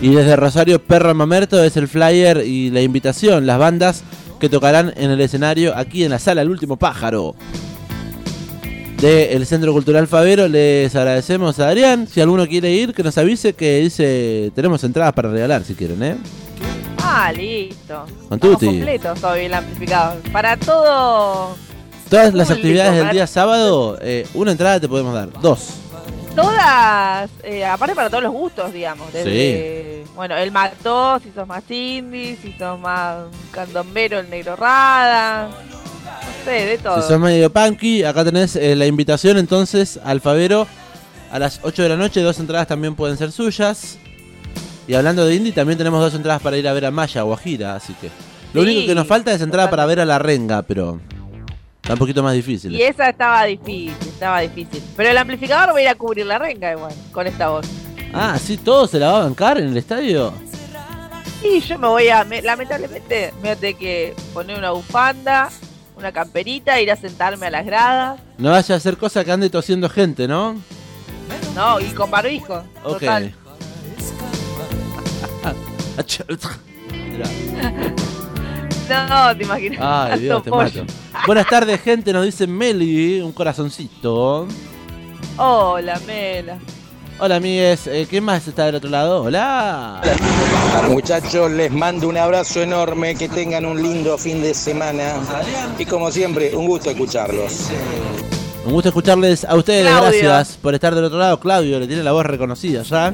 Y 0.00 0.10
desde 0.10 0.36
Rosario 0.36 0.82
Perro 0.82 1.14
Mamerto 1.14 1.62
es 1.62 1.76
el 1.76 1.88
flyer 1.88 2.44
y 2.46 2.70
la 2.70 2.80
invitación, 2.80 3.46
las 3.46 3.58
bandas 3.58 4.04
que 4.38 4.48
tocarán 4.48 4.94
en 4.96 5.10
el 5.10 5.20
escenario 5.20 5.76
aquí 5.76 6.04
en 6.04 6.10
la 6.10 6.18
sala 6.18 6.42
El 6.42 6.50
Último 6.50 6.76
Pájaro 6.76 7.34
del 9.00 9.46
Centro 9.46 9.72
Cultural 9.72 10.06
Favero. 10.06 10.48
Les 10.48 10.94
agradecemos 10.94 11.58
a 11.58 11.68
Adrián. 11.68 12.06
Si 12.06 12.20
alguno 12.20 12.46
quiere 12.46 12.70
ir, 12.72 12.94
que 12.94 13.02
nos 13.02 13.18
avise 13.18 13.52
que 13.52 13.80
dice 13.80 14.52
tenemos 14.54 14.82
entradas 14.84 15.12
para 15.12 15.30
regalar 15.30 15.64
si 15.64 15.74
quieren, 15.74 16.02
¿eh? 16.02 16.16
Ah, 17.12 17.32
listo. 17.32 18.06
Con 18.28 18.38
tutti. 18.38 18.66
completos 18.66 19.22
hoy 19.24 19.40
el 19.46 19.54
amplificado. 19.54 20.16
Para 20.32 20.56
todo. 20.56 21.56
Todas 22.08 22.34
las 22.34 22.50
actividades 22.50 22.92
del 22.92 23.02
para- 23.02 23.12
día 23.12 23.26
sábado, 23.26 23.98
eh, 24.00 24.26
una 24.34 24.52
entrada 24.52 24.78
te 24.80 24.88
podemos 24.88 25.12
dar. 25.14 25.28
Dos. 25.40 25.70
Todas, 26.36 27.28
eh, 27.42 27.64
aparte 27.64 27.94
para 27.96 28.08
todos 28.08 28.22
los 28.22 28.32
gustos, 28.32 28.72
digamos. 28.72 29.12
Desde, 29.12 30.04
Bueno, 30.14 30.36
el 30.36 30.50
mató, 30.52 31.18
si 31.20 31.30
sos 31.32 31.46
más 31.48 31.62
indie, 31.70 32.36
si 32.40 32.52
sos 32.52 32.78
más 32.78 33.24
candombero, 33.52 34.18
el 34.20 34.28
negro 34.30 34.54
rada. 34.54 35.48
No 35.48 36.44
sé, 36.44 36.50
de 36.66 36.78
todo. 36.78 37.00
Si 37.02 37.08
sos 37.08 37.18
medio 37.18 37.50
punky, 37.50 38.04
acá 38.04 38.24
tenés 38.24 38.54
eh, 38.56 38.76
la 38.76 38.86
invitación 38.86 39.38
entonces 39.38 39.98
al 40.04 40.20
Favero 40.20 40.66
a 41.32 41.38
las 41.38 41.60
8 41.62 41.82
de 41.82 41.88
la 41.88 41.96
noche. 41.96 42.20
Dos 42.22 42.38
entradas 42.38 42.68
también 42.68 42.94
pueden 42.94 43.16
ser 43.16 43.32
suyas. 43.32 43.98
Y 44.90 44.94
hablando 44.96 45.24
de 45.24 45.36
indie, 45.36 45.52
también 45.52 45.78
tenemos 45.78 46.00
dos 46.00 46.12
entradas 46.14 46.42
para 46.42 46.58
ir 46.58 46.66
a 46.66 46.72
ver 46.72 46.84
a 46.84 46.90
Maya 46.90 47.24
o 47.24 47.32
a 47.32 47.36
Gira, 47.38 47.76
así 47.76 47.94
que. 48.00 48.08
Lo 48.52 48.64
Sí, 48.64 48.68
único 48.70 48.86
que 48.88 48.94
nos 48.96 49.06
falta 49.06 49.32
es 49.32 49.40
entrada 49.40 49.70
para 49.70 49.86
ver 49.86 50.00
a 50.00 50.04
la 50.04 50.18
renga, 50.18 50.62
pero. 50.62 50.98
Está 51.80 51.92
un 51.92 51.98
poquito 52.00 52.24
más 52.24 52.34
difícil. 52.34 52.74
Y 52.74 52.82
esa 52.82 53.08
estaba 53.10 53.44
difícil, 53.44 53.94
estaba 54.00 54.40
difícil. 54.40 54.82
Pero 54.96 55.10
el 55.10 55.16
amplificador 55.18 55.72
va 55.76 55.78
a 55.78 55.82
ir 55.82 55.88
a 55.88 55.94
cubrir 55.94 56.26
la 56.26 56.38
renga 56.40 56.72
igual, 56.72 56.92
con 57.12 57.24
esta 57.28 57.50
voz. 57.50 57.66
Ah, 58.12 58.36
sí, 58.44 58.56
todo 58.56 58.88
se 58.88 58.98
la 58.98 59.12
va 59.12 59.18
a 59.20 59.24
bancar 59.26 59.58
en 59.58 59.68
el 59.68 59.76
estadio. 59.76 60.32
Y 61.44 61.60
yo 61.60 61.78
me 61.78 61.86
voy 61.86 62.08
a, 62.08 62.24
me- 62.24 62.42
lamentablemente, 62.42 63.32
me 63.36 63.40
voy 63.42 63.50
a 63.50 63.56
tener 63.56 63.76
que 63.76 64.16
poner 64.34 64.58
una 64.58 64.72
bufanda, 64.72 65.50
una 65.96 66.10
camperita, 66.10 66.80
ir 66.80 66.90
a 66.90 66.96
sentarme 66.96 67.46
a 67.46 67.50
las 67.50 67.64
gradas. 67.64 68.20
No 68.38 68.50
vaya 68.50 68.74
a 68.74 68.78
hacer 68.78 68.96
cosa 68.96 69.24
que 69.24 69.30
ande 69.30 69.50
tosiendo 69.50 69.88
gente, 69.88 70.26
¿no? 70.26 70.60
No, 71.54 71.78
y 71.78 71.84
con 71.92 72.10
barbijo. 72.10 72.64
Ok. 72.82 72.94
Total. 72.98 73.34
No, 78.90 79.36
te 79.36 79.44
imaginas. 79.44 79.78
Ay, 79.80 80.20
Dios, 80.20 80.42
te 80.42 80.50
mato. 80.50 80.84
Buenas 81.24 81.46
tardes, 81.46 81.80
gente, 81.80 82.12
nos 82.12 82.24
dice 82.24 82.48
Meli, 82.48 83.20
un 83.20 83.30
corazoncito. 83.30 84.48
Hola, 85.36 86.00
Mela. 86.06 86.58
Hola, 87.20 87.36
amigues, 87.36 87.86
eh, 87.86 88.08
¿qué 88.10 88.20
más 88.20 88.48
está 88.48 88.66
del 88.66 88.76
otro 88.76 88.90
lado? 88.90 89.22
Hola. 89.22 90.00
Muchachos, 90.88 91.52
les 91.52 91.70
mando 91.70 92.08
un 92.08 92.16
abrazo 92.16 92.62
enorme, 92.62 93.14
que 93.14 93.28
tengan 93.28 93.64
un 93.64 93.80
lindo 93.80 94.18
fin 94.18 94.42
de 94.42 94.54
semana 94.54 95.14
y 95.78 95.84
como 95.84 96.10
siempre, 96.10 96.56
un 96.56 96.66
gusto 96.66 96.90
escucharlos. 96.90 97.68
Un 98.64 98.72
gusto 98.72 98.88
escucharles 98.88 99.44
a 99.44 99.54
ustedes, 99.54 99.86
Claudio. 99.86 100.24
gracias 100.24 100.56
por 100.56 100.74
estar 100.74 100.94
del 100.94 101.04
otro 101.04 101.18
lado. 101.18 101.38
Claudio, 101.38 101.78
le 101.78 101.86
tiene 101.86 102.02
la 102.02 102.12
voz 102.12 102.26
reconocida 102.26 102.82
ya. 102.82 103.12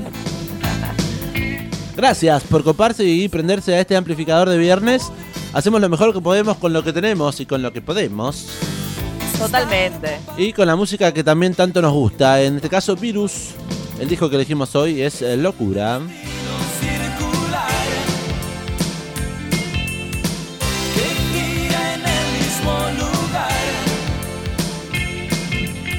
Gracias 1.97 2.45
por 2.45 2.63
coparse 2.63 3.05
y 3.05 3.27
prenderse 3.29 3.75
a 3.75 3.81
este 3.81 3.97
amplificador 3.97 4.51
de 4.51 4.59
viernes. 4.59 5.11
Hacemos 5.55 5.81
lo 5.81 5.89
mejor 5.89 6.13
que 6.13 6.21
podemos 6.21 6.59
con 6.59 6.75
lo 6.75 6.85
que 6.85 6.93
tenemos 6.93 7.41
y 7.41 7.47
con 7.47 7.63
lo 7.63 7.73
que 7.73 7.81
podemos. 7.81 8.49
Totalmente. 9.39 10.19
Y 10.37 10.53
con 10.53 10.67
la 10.67 10.77
música 10.77 11.13
que 11.15 11.25
también 11.25 11.55
tanto 11.55 11.81
nos 11.81 11.95
gusta. 11.95 12.43
En 12.43 12.57
este 12.57 12.69
caso, 12.69 12.97
Virus. 12.97 13.53
El 13.99 14.11
disco 14.11 14.29
que 14.29 14.37
elegimos 14.37 14.77
hoy 14.77 15.01
es 15.01 15.23
eh, 15.23 15.39
Locura. 15.39 16.01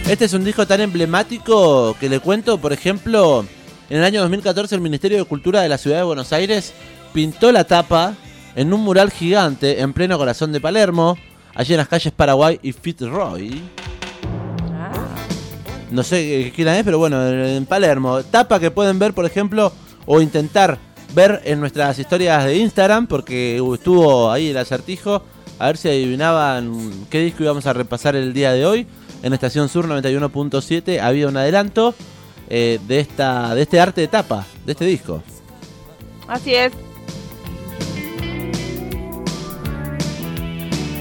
Este 0.07 0.25
es 0.25 0.33
un 0.33 0.45
disco 0.45 0.65
tan 0.67 0.79
emblemático 0.79 1.97
que 1.99 2.07
le 2.07 2.19
cuento, 2.19 2.59
por 2.59 2.71
ejemplo, 2.71 3.45
en 3.89 3.97
el 3.97 4.03
año 4.03 4.21
2014 4.21 4.75
el 4.75 4.81
Ministerio 4.81 5.17
de 5.17 5.25
Cultura 5.25 5.61
de 5.61 5.69
la 5.69 5.77
Ciudad 5.77 5.97
de 5.97 6.03
Buenos 6.03 6.33
Aires 6.33 6.73
pintó 7.13 7.51
la 7.51 7.63
tapa 7.63 8.15
en 8.55 8.73
un 8.73 8.81
mural 8.81 9.11
gigante 9.11 9.81
en 9.81 9.93
pleno 9.93 10.17
corazón 10.17 10.51
de 10.51 10.59
Palermo, 10.59 11.17
allí 11.53 11.73
en 11.73 11.77
las 11.77 11.87
calles 11.87 12.11
Paraguay 12.11 12.59
y 12.61 12.73
Fitzroy. 12.73 13.61
Ah, 14.73 14.91
No 15.91 16.03
sé 16.03 16.51
quién 16.55 16.67
es, 16.69 16.83
pero 16.83 16.97
bueno, 16.97 17.25
en 17.25 17.65
Palermo. 17.65 18.23
Tapa 18.23 18.59
que 18.59 18.71
pueden 18.71 18.99
ver, 18.99 19.13
por 19.13 19.25
ejemplo, 19.25 19.71
o 20.05 20.21
intentar 20.21 20.79
ver 21.13 21.41
en 21.45 21.59
nuestras 21.59 21.97
historias 21.99 22.45
de 22.45 22.57
Instagram, 22.57 23.07
porque 23.07 23.61
estuvo 23.73 24.29
ahí 24.31 24.49
el 24.49 24.57
acertijo 24.57 25.23
A 25.59 25.67
ver 25.67 25.77
si 25.77 25.87
adivinaban 25.87 26.91
qué 27.09 27.21
disco 27.21 27.43
íbamos 27.43 27.65
a 27.65 27.73
repasar 27.73 28.15
el 28.15 28.33
día 28.33 28.51
de 28.51 28.65
hoy. 28.65 28.87
En 29.23 29.33
Estación 29.33 29.69
Sur 29.69 29.87
91.7 29.87 30.99
había 30.99 31.27
un 31.27 31.37
adelanto 31.37 31.95
eh, 32.49 32.79
de, 32.87 32.99
esta, 32.99 33.53
de 33.55 33.61
este 33.63 33.79
arte 33.79 34.01
de 34.01 34.07
tapa, 34.07 34.45
de 34.65 34.71
este 34.71 34.85
disco. 34.85 35.21
Así 36.27 36.53
es. 36.55 36.73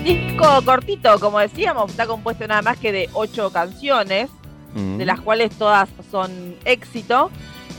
Disco 0.05 0.63
cortito, 0.65 1.19
como 1.19 1.41
decíamos, 1.41 1.91
está 1.91 2.07
compuesto 2.07 2.47
nada 2.47 2.63
más 2.63 2.79
que 2.79 2.93
de 2.93 3.11
ocho 3.13 3.51
canciones, 3.51 4.31
de 4.75 5.07
las 5.07 5.21
cuales 5.21 5.53
todas 5.57 5.89
son 6.11 6.55
éxito. 6.67 7.31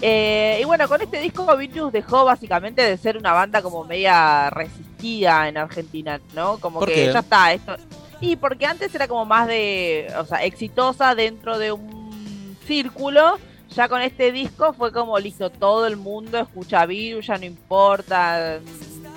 Eh, 0.02 0.60
y 0.62 0.66
bueno, 0.66 0.88
con 0.88 1.00
este 1.02 1.20
disco 1.20 1.56
Virus 1.56 1.92
dejó 1.92 2.26
básicamente 2.26 2.82
de 2.82 2.98
ser 2.98 3.18
una 3.18 3.34
banda 3.34 3.62
como 3.62 3.84
media 3.84 4.50
resistida 4.50 5.48
en 5.48 5.58
Argentina, 5.58 6.20
¿no? 6.36 6.58
Como 6.58 6.80
¿Por 6.80 6.90
que 6.90 6.96
qué? 7.06 7.14
ya 7.14 7.20
está 7.20 7.54
esto. 7.54 7.76
Y 8.20 8.36
porque 8.36 8.66
antes 8.66 8.94
era 8.96 9.08
como 9.08 9.26
más 9.26 9.48
de, 9.48 10.12
o 10.20 10.26
sea, 10.26 10.44
exitosa 10.44 11.14
dentro 11.16 11.60
de 11.60 11.72
un 11.72 12.58
círculo. 12.66 13.38
Ya 13.78 13.88
con 13.88 14.02
este 14.02 14.32
disco 14.32 14.74
fue 14.74 14.92
como 14.92 15.20
listo, 15.20 15.52
todo 15.52 15.86
el 15.86 15.98
mundo 15.98 16.40
escucha 16.40 16.84
Virus, 16.88 17.28
ya 17.28 17.38
no 17.38 17.46
importa, 17.46 18.58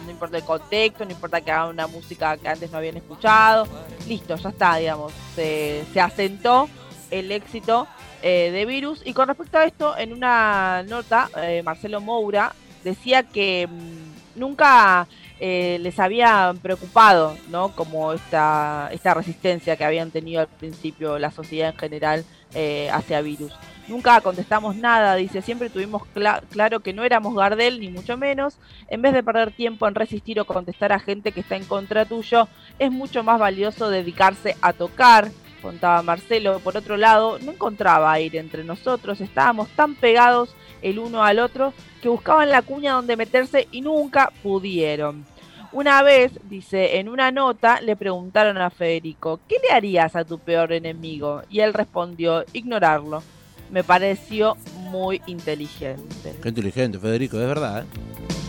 no 0.05 0.11
importa 0.11 0.37
el 0.37 0.45
contexto, 0.45 1.07
no 1.07 1.13
importa 1.13 1.41
que 1.41 1.51
haga 1.51 1.69
una 1.69 1.87
música 1.87 2.37
que 2.37 2.47
antes 2.47 2.71
no 2.71 2.77
habían 2.77 2.99
escuchado. 2.99 3.67
Listo, 4.07 4.37
ya 4.37 4.51
está, 4.51 4.77
digamos, 4.77 5.15
se, 5.35 5.83
se 5.95 6.01
asentó 6.03 6.69
el 7.11 7.33
éxito 7.33 7.89
eh, 8.21 8.51
de 8.53 8.67
Virus. 8.67 9.01
Y 9.07 9.15
con 9.15 9.29
respecto 9.29 9.57
a 9.57 9.65
esto, 9.65 9.97
en 9.97 10.13
una 10.13 10.83
nota, 10.83 11.31
eh, 11.39 11.63
Marcelo 11.63 12.03
Moura 12.03 12.55
decía 12.85 13.23
que 13.23 13.67
mm, 13.67 14.39
nunca 14.39 15.09
eh, 15.43 15.79
les 15.81 15.99
había 15.99 16.55
preocupado, 16.61 17.35
¿no? 17.49 17.75
Como 17.75 18.13
esta, 18.13 18.91
esta 18.93 19.15
resistencia 19.15 19.75
que 19.77 19.85
habían 19.85 20.11
tenido 20.11 20.43
al 20.43 20.49
principio 20.49 21.19
la 21.19 21.31
sociedad 21.31 21.71
en 21.71 21.79
general 21.79 22.25
eh, 22.53 22.91
hacia 22.93 23.23
Virus. 23.23 23.55
Nunca 23.91 24.21
contestamos 24.21 24.77
nada, 24.77 25.17
dice, 25.17 25.43
siempre 25.43 25.69
tuvimos 25.69 26.03
cla- 26.15 26.43
claro 26.49 26.79
que 26.79 26.93
no 26.93 27.03
éramos 27.03 27.35
Gardel, 27.35 27.81
ni 27.81 27.89
mucho 27.89 28.17
menos. 28.17 28.57
En 28.89 29.03
vez 29.03 29.13
de 29.13 29.25
perder 29.25 29.51
tiempo 29.51 29.89
en 29.89 29.97
resistir 29.97 30.39
o 30.39 30.45
contestar 30.45 30.93
a 30.93 31.01
gente 31.01 31.33
que 31.33 31.41
está 31.41 31.57
en 31.57 31.65
contra 31.65 32.05
tuyo, 32.05 32.47
es 32.79 32.93
mucho 32.93 33.25
más 33.25 33.41
valioso 33.41 33.91
dedicarse 33.91 34.55
a 34.63 34.73
tocar, 34.73 35.33
contaba 35.61 36.05
Marcelo. 36.05 36.61
Por 36.61 36.77
otro 36.77 36.97
lado, 36.97 37.41
no 37.41 37.51
encontraba 37.51 38.13
aire 38.13 38.39
entre 38.39 38.63
nosotros, 38.63 39.21
estábamos 39.21 39.69
tan 39.71 39.97
pegados 39.97 40.55
el 40.83 41.01
uno 41.01 41.25
al 41.25 41.41
otro 41.41 41.75
que 42.01 42.09
buscaban 42.09 42.49
la 42.49 42.63
cuña 42.63 42.93
donde 42.93 43.17
meterse 43.17 43.67
y 43.73 43.81
nunca 43.81 44.33
pudieron. 44.41 45.27
Una 45.73 46.01
vez, 46.03 46.31
dice, 46.45 46.99
en 46.99 47.09
una 47.09 47.33
nota 47.33 47.81
le 47.81 47.97
preguntaron 47.97 48.57
a 48.59 48.71
Federico, 48.71 49.41
¿qué 49.49 49.57
le 49.61 49.75
harías 49.75 50.15
a 50.15 50.25
tu 50.25 50.39
peor 50.39 50.73
enemigo? 50.73 51.43
Y 51.51 51.59
él 51.59 51.75
respondió, 51.75 52.45
ignorarlo. 52.53 53.25
Me 53.71 53.85
pareció 53.85 54.57
muy 54.91 55.23
inteligente. 55.27 56.37
Qué 56.43 56.49
inteligente, 56.49 56.99
Federico, 56.99 57.41
es 57.41 57.47
verdad. 57.47 57.83
¿eh? 57.83 57.87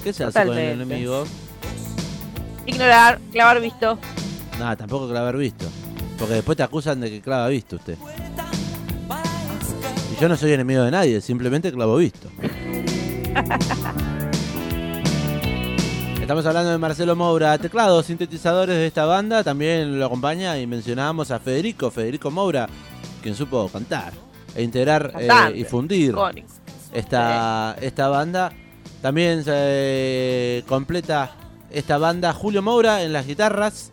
¿Qué 0.04 0.14
se 0.14 0.24
hace 0.24 0.46
con 0.46 0.58
el 0.58 0.82
enemigo? 0.82 1.26
Ignorar, 2.66 3.20
clavar 3.32 3.62
visto. 3.62 4.00
Nada, 4.58 4.76
tampoco 4.76 5.16
haber 5.16 5.38
visto. 5.38 5.66
Porque 6.18 6.36
después 6.36 6.58
te 6.58 6.64
acusan 6.64 7.00
de 7.02 7.12
que 7.12 7.22
clava 7.22 7.48
visto 7.50 7.76
usted. 7.76 7.98
Y 10.12 10.20
yo 10.20 10.28
no 10.28 10.36
soy 10.36 10.54
enemigo 10.54 10.84
de 10.84 10.92
nadie, 10.92 11.22
simplemente 11.22 11.72
clavo 11.72 11.98
visto. 11.98 12.30
Estamos 16.20 16.46
hablando 16.46 16.72
de 16.72 16.78
Marcelo 16.78 17.16
Moura, 17.16 17.58
teclados, 17.58 18.08
sintetizadores 18.08 18.76
de 18.76 18.88
esta 18.88 19.06
banda. 19.06 19.44
También 19.44 20.00
lo 20.00 20.06
acompaña 20.06 20.58
y 20.58 20.66
mencionábamos 20.66 21.30
a 21.30 21.40
Federico, 21.40 21.92
Federico 21.92 22.32
Moura, 22.32 22.68
quien 23.22 23.36
supo 23.36 23.68
cantar 23.70 24.14
e 24.56 24.64
integrar 24.64 25.14
eh, 25.20 25.30
y 25.56 25.64
fundir 25.64 26.16
esta, 26.94 27.76
esta 27.82 28.08
banda. 28.10 28.52
También 29.02 29.44
se 29.44 30.64
completa 30.68 31.36
esta 31.72 31.98
banda 31.98 32.34
Julio 32.34 32.62
Moura 32.62 33.04
en 33.04 33.14
las 33.14 33.26
guitarras, 33.26 33.92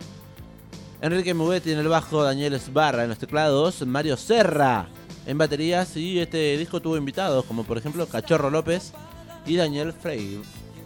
Enrique 1.00 1.32
Mubetti 1.32 1.72
en 1.72 1.78
el 1.78 1.88
bajo, 1.88 2.22
Daniel 2.22 2.54
Esbarra 2.54 3.04
en 3.04 3.08
los 3.10 3.18
teclados, 3.18 3.86
Mario 3.86 4.16
Serra 4.16 4.88
en 5.26 5.36
baterías 5.38 5.96
y 5.96 6.18
este 6.18 6.56
disco 6.56 6.80
tuvo 6.80 6.96
invitados 6.96 7.44
como 7.44 7.62
por 7.64 7.76
ejemplo 7.76 8.06
Cachorro 8.06 8.50
López 8.50 8.92
y 9.46 9.56
Daniel 9.56 9.92
Frey, 9.92 10.40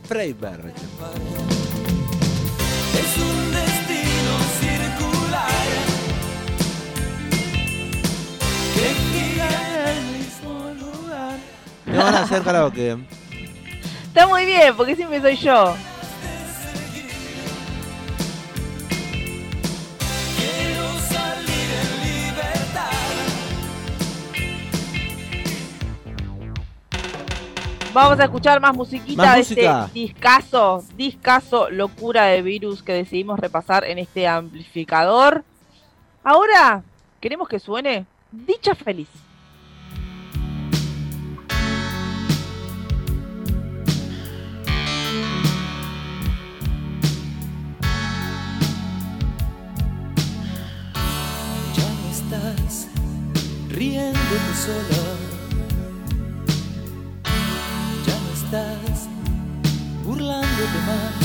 Freiberg. 0.04 0.74
¿Qué 11.92 11.98
van 11.98 12.14
a 12.14 12.22
hacer 12.22 12.42
karaoke? 12.42 12.96
Está 14.06 14.26
muy 14.26 14.46
bien, 14.46 14.74
porque 14.74 14.96
siempre 14.96 15.20
soy 15.20 15.36
yo. 15.36 15.74
Vamos 27.92 28.18
a 28.20 28.24
escuchar 28.24 28.58
más 28.58 28.74
musiquita 28.74 29.22
Más 29.22 29.34
de 29.34 29.38
música. 29.40 29.84
este 29.84 30.00
discazo, 30.00 30.82
discazo 30.96 31.68
locura 31.68 32.24
de 32.24 32.40
virus 32.40 32.82
que 32.82 32.94
decidimos 32.94 33.38
repasar 33.38 33.84
en 33.84 33.98
este 33.98 34.26
amplificador. 34.26 35.44
Ahora 36.24 36.82
queremos 37.20 37.48
que 37.48 37.58
suene 37.58 38.06
Dicha 38.30 38.74
Feliz. 38.74 39.08
Riéndote 53.82 54.54
sola. 54.64 55.04
Ya 58.06 58.16
no 58.24 58.30
estás 58.40 58.96
burlándote 60.04 60.80
más. 60.90 61.24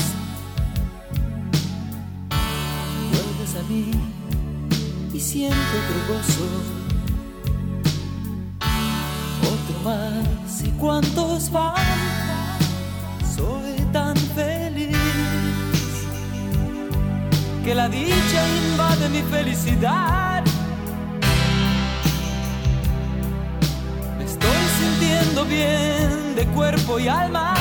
Vuelves 3.12 3.52
a 3.60 3.62
mí 3.70 3.84
y 5.12 5.20
siento 5.20 5.74
otro 5.80 5.98
gozo. 6.10 6.48
Otro 9.54 9.76
más 9.88 10.62
y 10.64 10.70
cuántos 10.82 11.50
van. 11.52 11.76
Soy 13.36 13.76
tan 13.92 14.16
feliz 14.38 14.96
que 17.64 17.72
la 17.74 17.88
dicha 17.88 18.40
invade 18.62 19.08
mi 19.10 19.22
felicidad. 19.34 20.28
Sintiendo 24.78 25.44
bien 25.44 26.36
de 26.36 26.46
cuerpo 26.46 26.98
y 27.00 27.08
alma. 27.08 27.54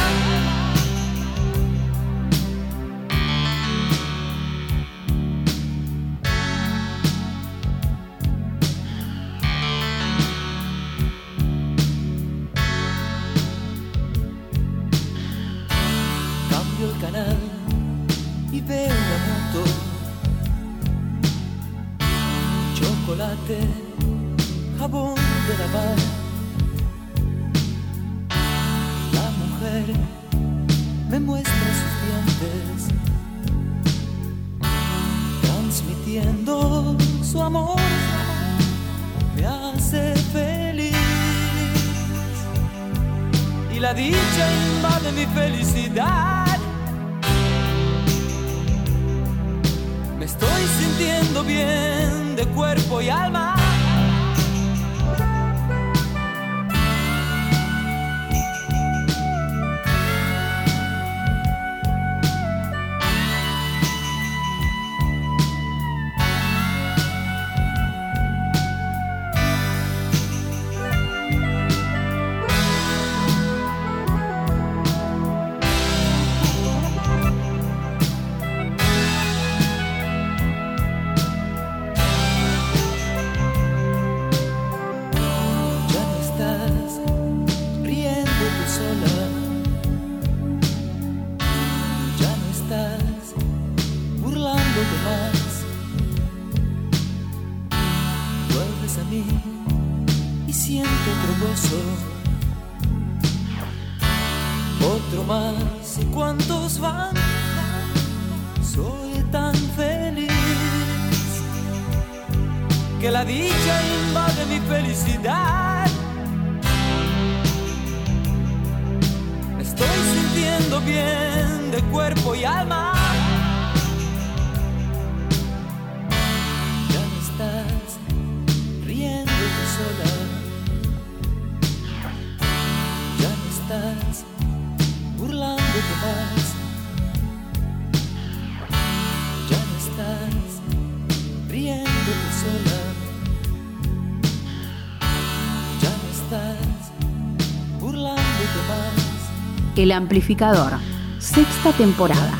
El 149.77 149.91
amplificador, 149.91 150.71
sexta 151.19 151.71
temporada. 151.71 152.33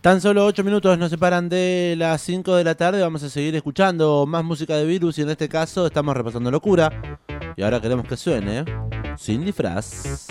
Tan 0.00 0.22
solo 0.22 0.46
8 0.46 0.64
minutos 0.64 0.98
nos 0.98 1.10
separan 1.10 1.50
de 1.50 1.94
las 1.98 2.22
5 2.22 2.56
de 2.56 2.64
la 2.64 2.74
tarde. 2.74 3.02
Vamos 3.02 3.22
a 3.22 3.28
seguir 3.28 3.54
escuchando 3.54 4.24
más 4.24 4.42
música 4.44 4.76
de 4.76 4.86
virus 4.86 5.18
y 5.18 5.22
en 5.22 5.28
este 5.28 5.46
caso 5.46 5.84
estamos 5.86 6.16
repasando 6.16 6.50
locura. 6.50 6.90
Y 7.54 7.62
ahora 7.62 7.82
queremos 7.82 8.06
que 8.06 8.16
suene 8.16 8.64
sin 9.18 9.44
disfraz. 9.44 10.26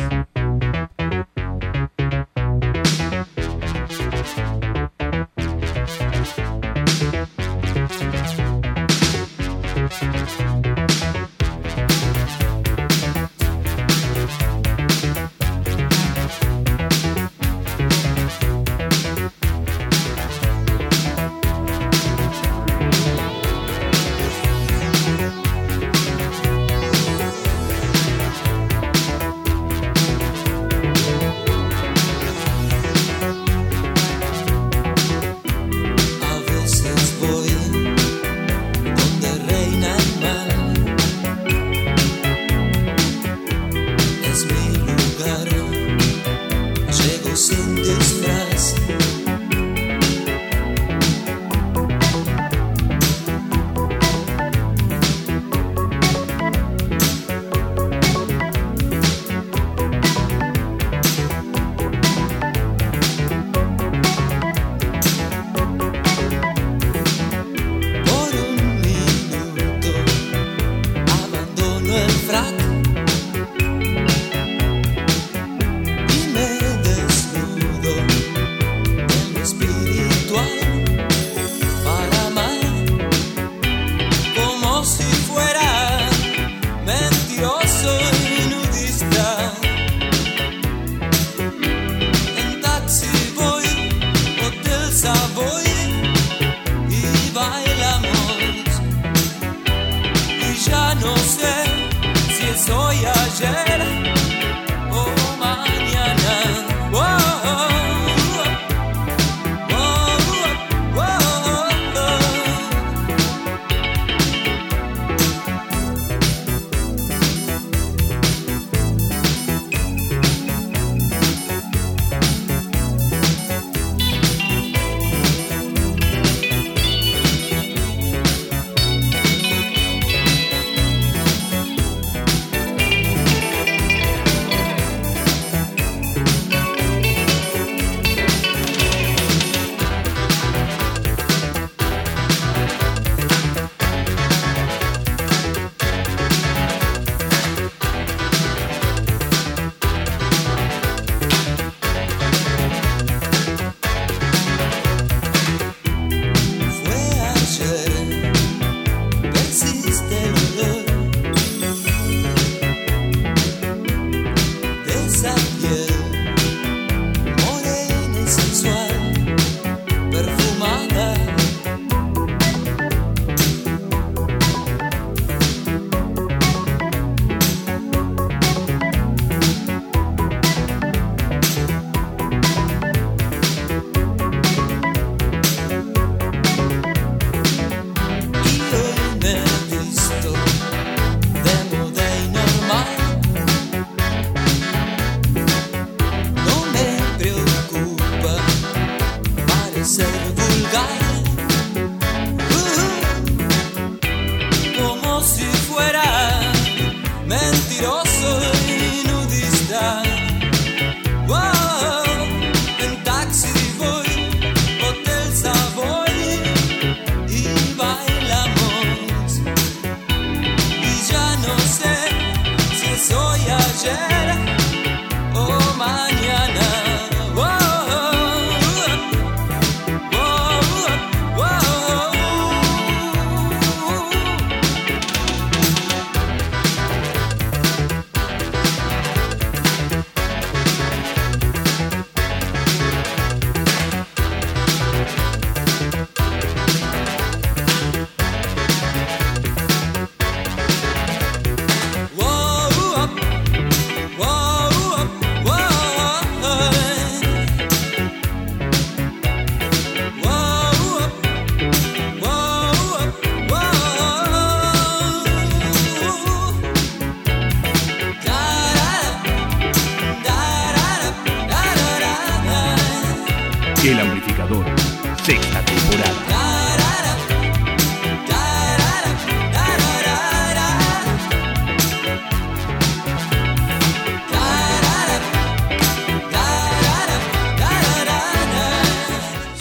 soy 102.58 103.06
ayer. 103.06 103.67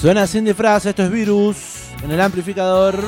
Suena 0.01 0.27
sin 0.27 0.45
disfraz, 0.45 0.87
esto 0.87 1.03
es 1.03 1.11
Virus 1.11 1.57
en 2.03 2.11
el 2.11 2.21
amplificador. 2.21 3.03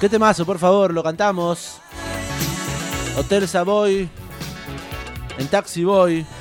¿Qué 0.00 0.08
temazo, 0.08 0.46
por 0.46 0.58
favor? 0.58 0.92
Lo 0.92 1.02
cantamos. 1.02 1.78
Hotel 3.16 3.46
Savoy. 3.46 4.08
En 5.38 5.46
Taxi 5.48 5.84
Boy. 5.84 6.26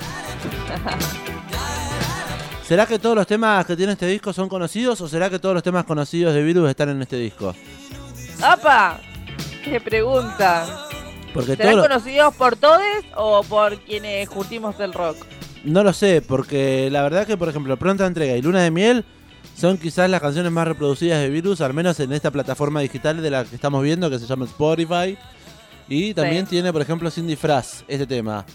¿Será 2.67 2.85
que 2.85 2.97
todos 2.97 3.15
los 3.15 3.27
temas 3.27 3.65
que 3.65 3.75
tiene 3.75 3.91
este 3.91 4.07
disco 4.07 4.31
son 4.31 4.47
conocidos 4.47 5.01
o 5.01 5.07
será 5.07 5.29
que 5.29 5.39
todos 5.39 5.53
los 5.53 5.63
temas 5.63 5.83
conocidos 5.83 6.33
de 6.33 6.41
Virus 6.41 6.69
están 6.69 6.89
en 6.89 7.01
este 7.01 7.17
disco? 7.17 7.53
¡Apa! 8.41 9.01
¡Qué 9.63 9.81
pregunta! 9.81 10.87
Porque 11.33 11.57
¿Serán 11.57 11.73
todo 11.73 11.83
conocidos 11.83 12.33
por 12.35 12.55
todos 12.55 12.81
o 13.15 13.43
por 13.43 13.77
quienes 13.81 14.29
curtimos 14.29 14.77
del 14.77 14.93
rock? 14.93 15.17
No 15.63 15.83
lo 15.83 15.93
sé, 15.93 16.21
porque 16.21 16.89
la 16.91 17.03
verdad 17.03 17.27
que, 17.27 17.37
por 17.37 17.49
ejemplo, 17.49 17.77
Pronta 17.77 18.05
Entrega 18.07 18.35
y 18.35 18.41
Luna 18.41 18.61
de 18.63 18.71
Miel 18.71 19.05
son 19.55 19.77
quizás 19.77 20.09
las 20.09 20.21
canciones 20.21 20.51
más 20.51 20.67
reproducidas 20.67 21.21
de 21.21 21.29
Virus, 21.29 21.61
al 21.61 21.73
menos 21.73 21.99
en 21.99 22.11
esta 22.13 22.31
plataforma 22.31 22.79
digital 22.81 23.21
de 23.21 23.29
la 23.29 23.43
que 23.45 23.55
estamos 23.55 23.83
viendo, 23.83 24.09
que 24.09 24.17
se 24.17 24.25
llama 24.25 24.45
Spotify. 24.45 25.17
Y 25.87 26.13
también 26.13 26.45
Sí. 26.45 26.51
tiene, 26.51 26.71
por 26.73 26.81
ejemplo, 26.81 27.11
Sin 27.11 27.27
Disfraz, 27.27 27.83
este 27.87 28.07
tema. 28.07 28.45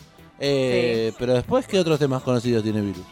Eh, 0.40 1.12
Pero 1.18 1.34
después, 1.34 1.66
¿qué 1.66 1.78
otros 1.78 1.98
temas 1.98 2.22
conocidos 2.22 2.62
tiene 2.62 2.80
Virus? 2.80 3.04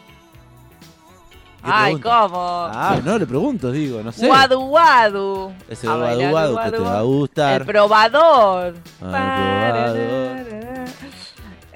¿Qué 1.63 1.71
Ay? 1.73 1.99
¿cómo? 1.99 2.67
Ah, 2.71 2.99
no, 3.03 3.17
le 3.17 3.25
pregunto, 3.25 3.71
digo, 3.71 4.03
no 4.03 4.11
sé. 4.11 4.27
Wadu 4.29 4.59
Wadu. 4.61 5.51
Ese 5.67 5.87
Wadu 5.87 6.31
Wadu 6.31 6.57
que 6.63 6.71
te 6.71 6.77
va 6.77 6.99
a 6.99 7.01
gustar. 7.01 7.61
El 7.61 7.67
probador. 7.67 8.75
Ah, 9.01 9.85
el 9.87 9.93
probador. 9.93 10.74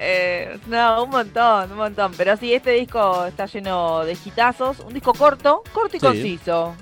Eh, 0.02 0.58
no, 0.66 1.04
un 1.04 1.10
montón, 1.10 1.70
un 1.72 1.76
montón. 1.76 2.12
Pero 2.16 2.34
sí, 2.38 2.54
este 2.54 2.70
disco 2.70 3.26
está 3.26 3.44
lleno 3.44 4.00
de 4.04 4.16
hitazos. 4.24 4.80
Un 4.80 4.94
disco 4.94 5.12
corto, 5.12 5.62
corto 5.74 5.96
y 5.96 6.00
Sí. 6.00 6.06
conciso. 6.06 6.74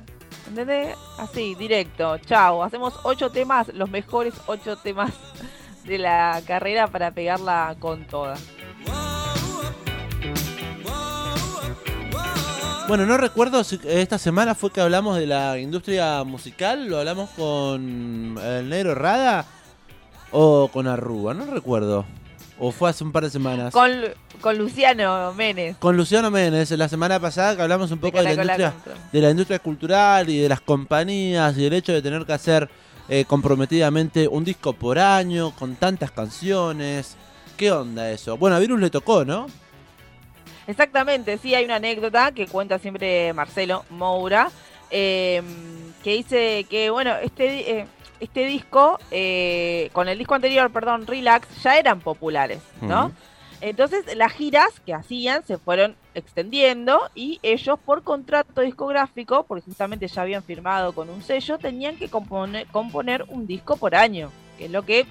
¿Entendés? 0.47 0.97
Así, 1.19 1.55
directo. 1.57 2.17
Chao. 2.19 2.63
Hacemos 2.63 2.95
ocho 3.03 3.31
temas, 3.31 3.69
los 3.75 3.91
mejores 3.91 4.35
ocho 4.47 4.77
temas 4.77 5.11
de 5.85 5.99
la 5.99 6.41
carrera 6.47 6.87
para 6.87 7.11
pegarla 7.11 7.75
con 7.81 8.07
toda. 8.07 8.37
Bueno, 12.87 13.05
no 13.05 13.19
recuerdo 13.19 13.65
si 13.65 13.79
esta 13.85 14.17
semana 14.17 14.55
fue 14.55 14.71
que 14.71 14.81
hablamos 14.81 15.19
de 15.19 15.27
la 15.27 15.59
industria 15.59 16.25
musical, 16.25 16.87
lo 16.89 16.99
hablamos 16.99 17.29
con 17.31 18.39
el 18.43 18.69
negro 18.71 18.95
Rada 18.95 19.45
o 20.31 20.69
con 20.73 20.87
Arruga, 20.87 21.35
no 21.35 21.45
recuerdo. 21.47 22.07
O 22.59 22.73
fue 22.73 22.91
hace 22.91 23.05
un 23.05 23.13
par 23.13 23.23
de 23.23 23.31
semanas. 23.31 23.73
Con, 23.73 23.91
con 24.41 24.59
Luciano 24.59 25.33
Menes. 25.35 25.77
Con 25.77 25.97
Luciano 25.97 26.31
Méndez, 26.31 26.71
la 26.73 26.89
semana 26.89 27.21
pasada 27.21 27.55
que 27.55 27.63
hablamos 27.63 27.91
un 27.91 27.99
poco 27.99 28.19
de, 28.19 28.25
la 28.25 28.33
industria, 28.33 28.75
de 29.13 29.21
la 29.21 29.31
industria 29.31 29.59
cultural 29.61 30.29
y 30.29 30.39
de 30.39 30.49
las 30.49 30.61
compañías 30.61 31.57
y 31.57 31.67
el 31.67 31.73
hecho 31.73 31.93
de 31.93 32.03
tener 32.03 32.27
que 32.27 32.33
hacer 32.33 32.69
eh, 33.09 33.25
comprometidamente 33.27 34.27
un 34.29 34.45
disco 34.45 34.73
por 34.73 34.99
año 34.99 35.53
con 35.53 35.77
tantas 35.77 36.11
canciones. 36.11 37.17
¿Qué 37.57 37.71
onda 37.73 38.11
eso? 38.11 38.37
Bueno, 38.37 38.57
a 38.57 38.59
Virus 38.59 38.81
le 38.81 38.91
tocó, 38.91 39.25
¿no? 39.25 39.47
Exactamente, 40.67 41.39
sí, 41.39 41.55
hay 41.55 41.65
una 41.65 41.77
anécdota 41.77 42.33
que 42.33 42.47
cuenta 42.47 42.79
siempre 42.79 43.33
Marcelo 43.33 43.87
Moura, 43.89 44.51
eh, 44.91 45.43
que 46.05 46.13
dice 46.13 46.67
que, 46.69 46.91
bueno, 46.91 47.15
este, 47.23 47.79
eh, 47.79 47.87
este 48.21 48.47
disco, 48.47 48.99
eh, 49.11 49.91
con 49.93 50.09
el 50.09 50.19
disco 50.19 50.35
anterior, 50.35 50.71
perdón, 50.71 51.07
Relax, 51.07 51.63
ya 51.63 51.79
eran 51.79 52.01
populares, 52.01 52.61
¿no? 52.81 53.13
Entonces 53.61 54.17
las 54.17 54.33
giras 54.33 54.81
que 54.87 54.95
hacían 54.95 55.45
se 55.45 55.59
fueron 55.59 55.97
extendiendo 56.15 57.11
y 57.15 57.41
ellos 57.43 57.79
por 57.85 58.05
contrato 58.05 58.61
discográfico, 58.61 59.45
porque 59.45 59.65
justamente 59.65 60.07
ya 60.07 60.23
habían 60.23 60.45
firmado 60.45 60.93
con 60.93 61.11
un 61.11 61.23
sello, 61.23 61.59
tenían 61.59 61.97
que 61.97 62.09
componer, 62.09 62.67
componer 62.69 63.25
un 63.29 63.47
disco 63.47 63.77
por 63.77 63.97
año, 63.97 64.31
que 64.59 64.67
es 64.67 64.71
lo 64.71 64.85
que 64.85 65.07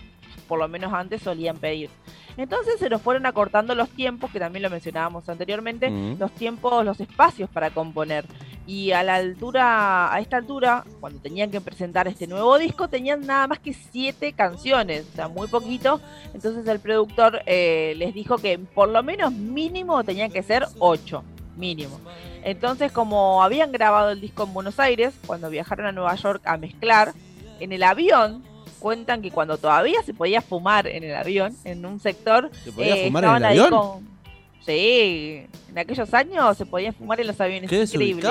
por 0.47 0.59
lo 0.59 0.67
menos 0.67 0.93
antes 0.93 1.21
solían 1.21 1.57
pedir. 1.57 1.89
Entonces 2.37 2.79
se 2.79 2.89
nos 2.89 3.01
fueron 3.01 3.25
acortando 3.25 3.73
los 3.73 3.89
tiempos, 3.89 4.31
que 4.31 4.39
también 4.39 4.61
lo 4.63 4.69
mencionábamos 4.69 5.27
anteriormente, 5.27 5.89
Mm. 5.89 6.19
los 6.19 6.31
tiempos, 6.33 6.85
los 6.85 6.99
espacios 6.99 7.49
para 7.49 7.71
componer. 7.71 8.25
Y 8.67 8.91
a 8.91 9.01
la 9.01 9.15
altura, 9.15 10.13
a 10.13 10.19
esta 10.19 10.37
altura, 10.37 10.83
cuando 10.99 11.19
tenían 11.19 11.49
que 11.49 11.61
presentar 11.61 12.07
este 12.07 12.27
nuevo 12.27 12.57
disco, 12.57 12.89
tenían 12.89 13.25
nada 13.25 13.47
más 13.47 13.59
que 13.59 13.73
siete 13.73 14.33
canciones, 14.33 15.05
o 15.11 15.15
sea, 15.15 15.27
muy 15.29 15.47
poquito. 15.47 15.99
Entonces 16.33 16.67
el 16.67 16.79
productor 16.79 17.41
eh, 17.45 17.93
les 17.97 18.13
dijo 18.13 18.37
que 18.37 18.59
por 18.59 18.89
lo 18.89 19.01
menos 19.03 19.31
mínimo 19.31 20.03
tenían 20.03 20.31
que 20.31 20.43
ser 20.43 20.67
ocho, 20.79 21.23
mínimo. 21.55 21.99
Entonces, 22.43 22.91
como 22.91 23.41
habían 23.43 23.71
grabado 23.71 24.11
el 24.11 24.21
disco 24.21 24.43
en 24.43 24.53
Buenos 24.53 24.79
Aires, 24.79 25.15
cuando 25.25 25.49
viajaron 25.49 25.85
a 25.87 25.91
Nueva 25.91 26.15
York 26.15 26.41
a 26.45 26.57
mezclar, 26.57 27.13
en 27.59 27.71
el 27.71 27.81
avión 27.83 28.43
cuentan 28.79 29.21
que 29.21 29.31
cuando 29.31 29.57
todavía 29.57 30.01
se 30.03 30.13
podía 30.13 30.41
fumar 30.41 30.87
en 30.87 31.03
el 31.03 31.15
avión, 31.15 31.55
en 31.63 31.85
un 31.85 31.99
sector, 31.99 32.49
¿Se 32.63 32.71
podía 32.71 32.95
eh, 32.95 33.05
fumar 33.05 33.23
en 33.25 33.35
el 33.35 33.45
avión? 33.45 33.69
con- 33.69 34.17
Sí, 34.65 35.45
en 35.69 35.77
aquellos 35.77 36.13
años 36.13 36.57
se 36.57 36.65
podía 36.65 36.91
fumar 36.91 37.21
en 37.21 37.27
los 37.27 37.39
aviones. 37.39 37.69
Qué 37.69 37.83
Increíble. 37.83 38.29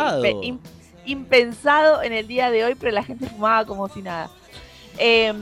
impensado 1.06 2.02
en 2.02 2.12
el 2.12 2.26
día 2.26 2.50
de 2.50 2.64
hoy, 2.64 2.74
pero 2.74 2.92
la 2.92 3.02
gente 3.02 3.26
fumaba 3.26 3.64
como 3.64 3.88
si 3.88 4.02
nada. 4.02 4.28
Eh, 4.98 5.32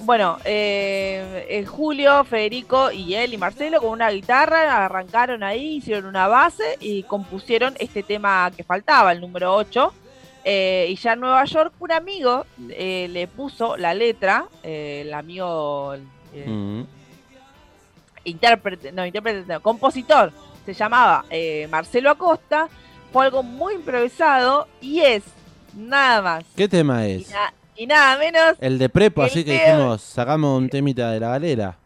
bueno, 0.00 0.38
eh, 0.44 1.64
Julio, 1.68 2.24
Federico 2.24 2.90
y 2.90 3.14
él 3.14 3.34
y 3.34 3.38
Marcelo 3.38 3.80
con 3.80 3.90
una 3.90 4.10
guitarra 4.10 4.84
arrancaron 4.84 5.42
ahí, 5.42 5.76
hicieron 5.76 6.06
una 6.06 6.28
base 6.28 6.64
y 6.80 7.02
compusieron 7.04 7.74
este 7.78 8.02
tema 8.02 8.50
que 8.56 8.64
faltaba, 8.64 9.12
el 9.12 9.20
número 9.20 9.54
8. 9.54 9.92
Eh, 10.44 10.86
y 10.90 10.96
ya 10.96 11.12
en 11.12 11.20
Nueva 11.20 11.44
York 11.44 11.72
un 11.78 11.92
amigo 11.92 12.44
eh, 12.70 13.06
le 13.10 13.28
puso 13.28 13.76
la 13.76 13.94
letra, 13.94 14.46
eh, 14.62 15.02
el 15.06 15.14
amigo 15.14 15.94
eh, 16.34 16.46
Mm. 16.48 16.82
intérprete, 18.24 18.92
no, 18.92 19.04
intérprete, 19.06 19.44
no, 19.52 19.60
compositor, 19.60 20.32
se 20.64 20.74
llamaba 20.74 21.24
eh, 21.30 21.66
Marcelo 21.70 22.10
Acosta, 22.10 22.68
fue 23.12 23.24
algo 23.26 23.42
muy 23.42 23.74
improvisado 23.74 24.66
y 24.80 25.00
es 25.00 25.22
nada 25.76 26.22
más 26.22 26.44
¿Qué 26.56 26.68
tema 26.68 27.06
y, 27.06 27.22
es? 27.22 27.30
na- 27.30 27.52
y 27.76 27.86
nada 27.86 28.16
menos 28.18 28.56
El 28.60 28.78
de 28.78 28.88
Prepo, 28.88 29.22
El 29.22 29.30
así 29.30 29.44
que 29.44 29.52
dijimos, 29.52 30.02
sacamos 30.02 30.58
un 30.58 30.68
temita 30.68 31.10
de 31.12 31.20
la 31.20 31.28
galera. 31.28 31.76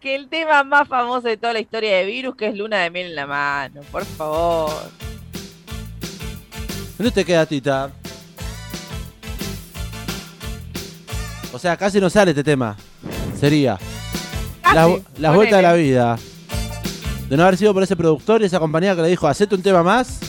que 0.00 0.14
el 0.14 0.28
tema 0.28 0.62
más 0.64 0.88
famoso 0.88 1.28
de 1.28 1.36
toda 1.36 1.52
la 1.52 1.60
historia 1.60 1.96
de 1.96 2.04
Virus, 2.06 2.34
que 2.36 2.46
es 2.48 2.56
Luna 2.56 2.78
de 2.78 2.90
Miel 2.90 3.06
en 3.08 3.14
la 3.16 3.26
mano, 3.26 3.80
por 3.92 4.04
favor. 4.04 4.70
¿Dónde 7.00 7.12
te 7.12 7.24
queda, 7.24 7.46
Tita? 7.46 7.90
O 11.50 11.58
sea, 11.58 11.74
casi 11.74 11.98
no 11.98 12.10
sale 12.10 12.32
este 12.32 12.44
tema. 12.44 12.76
Sería. 13.40 13.78
Casi, 14.60 14.74
Las, 14.74 14.90
las 15.16 15.34
vueltas 15.34 15.56
de 15.56 15.62
la 15.62 15.72
vida. 15.72 16.18
De 17.30 17.38
no 17.38 17.44
haber 17.44 17.56
sido 17.56 17.72
por 17.72 17.82
ese 17.82 17.96
productor 17.96 18.42
y 18.42 18.44
esa 18.44 18.58
compañía 18.58 18.94
que 18.94 19.00
le 19.00 19.08
dijo, 19.08 19.26
hacete 19.26 19.54
un 19.54 19.62
tema 19.62 19.82
más. 19.82 20.20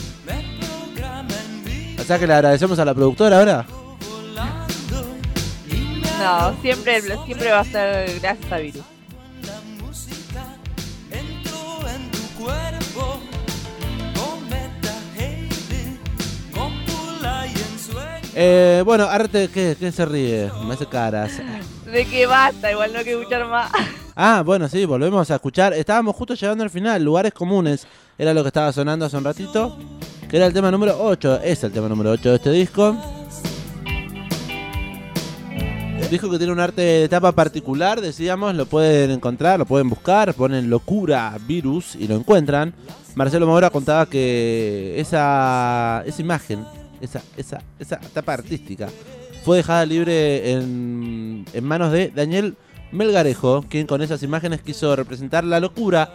O 2.00 2.04
sea 2.04 2.18
que 2.18 2.26
le 2.26 2.32
agradecemos 2.32 2.78
a 2.78 2.86
la 2.86 2.94
productora 2.94 3.40
ahora. 3.40 3.66
No, 6.18 6.56
siempre, 6.62 7.02
siempre 7.26 7.50
va 7.50 7.60
a 7.60 7.64
ser 7.64 8.18
gracias 8.18 8.50
a 8.50 8.56
Virus. 8.56 8.91
Eh, 18.34 18.82
bueno, 18.84 19.04
Arte, 19.04 19.48
¿qué, 19.52 19.76
¿qué 19.78 19.92
se 19.92 20.04
ríe? 20.04 20.50
Me 20.66 20.74
hace 20.74 20.86
caras. 20.86 21.32
De 21.84 22.06
que 22.06 22.26
basta, 22.26 22.70
igual 22.70 22.92
no 22.92 22.98
hay 23.00 23.04
que 23.04 23.12
escuchar 23.12 23.46
más. 23.46 23.70
Ah, 24.14 24.42
bueno, 24.44 24.68
sí, 24.68 24.84
volvemos 24.84 25.30
a 25.30 25.34
escuchar. 25.36 25.72
Estábamos 25.72 26.14
justo 26.16 26.34
llegando 26.34 26.64
al 26.64 26.70
final. 26.70 27.02
Lugares 27.02 27.32
comunes 27.32 27.86
era 28.18 28.34
lo 28.34 28.42
que 28.42 28.48
estaba 28.48 28.72
sonando 28.72 29.06
hace 29.06 29.16
un 29.16 29.24
ratito. 29.24 29.78
Que 30.28 30.36
era 30.36 30.46
el 30.46 30.52
tema 30.52 30.70
número 30.70 30.96
8. 30.98 31.40
Es 31.42 31.64
el 31.64 31.72
tema 31.72 31.88
número 31.88 32.10
8 32.10 32.30
de 32.30 32.36
este 32.36 32.50
disco. 32.50 32.96
Disco 36.12 36.28
que 36.30 36.36
tiene 36.36 36.52
un 36.52 36.60
arte 36.60 36.82
de 36.82 37.04
etapa 37.04 37.32
particular, 37.32 38.02
decíamos, 38.02 38.54
lo 38.54 38.66
pueden 38.66 39.10
encontrar, 39.10 39.58
lo 39.58 39.64
pueden 39.64 39.88
buscar, 39.88 40.34
ponen 40.34 40.68
locura, 40.68 41.34
virus 41.46 41.96
y 41.96 42.06
lo 42.06 42.16
encuentran. 42.16 42.74
Marcelo 43.14 43.46
Maura 43.46 43.70
contaba 43.70 44.04
que 44.04 45.00
esa, 45.00 46.02
esa 46.04 46.20
imagen, 46.20 46.66
esa, 47.02 47.22
esa, 47.36 47.60
esa 47.78 47.96
etapa 47.96 48.32
artística, 48.32 48.88
fue 49.44 49.58
dejada 49.58 49.84
libre 49.84 50.52
en, 50.52 51.44
en 51.52 51.64
manos 51.64 51.92
de 51.92 52.10
Daniel 52.10 52.56
Melgarejo, 52.92 53.64
quien 53.68 53.86
con 53.86 54.00
esas 54.00 54.22
imágenes 54.22 54.62
quiso 54.62 54.94
representar 54.96 55.44
la 55.44 55.60
locura 55.60 56.14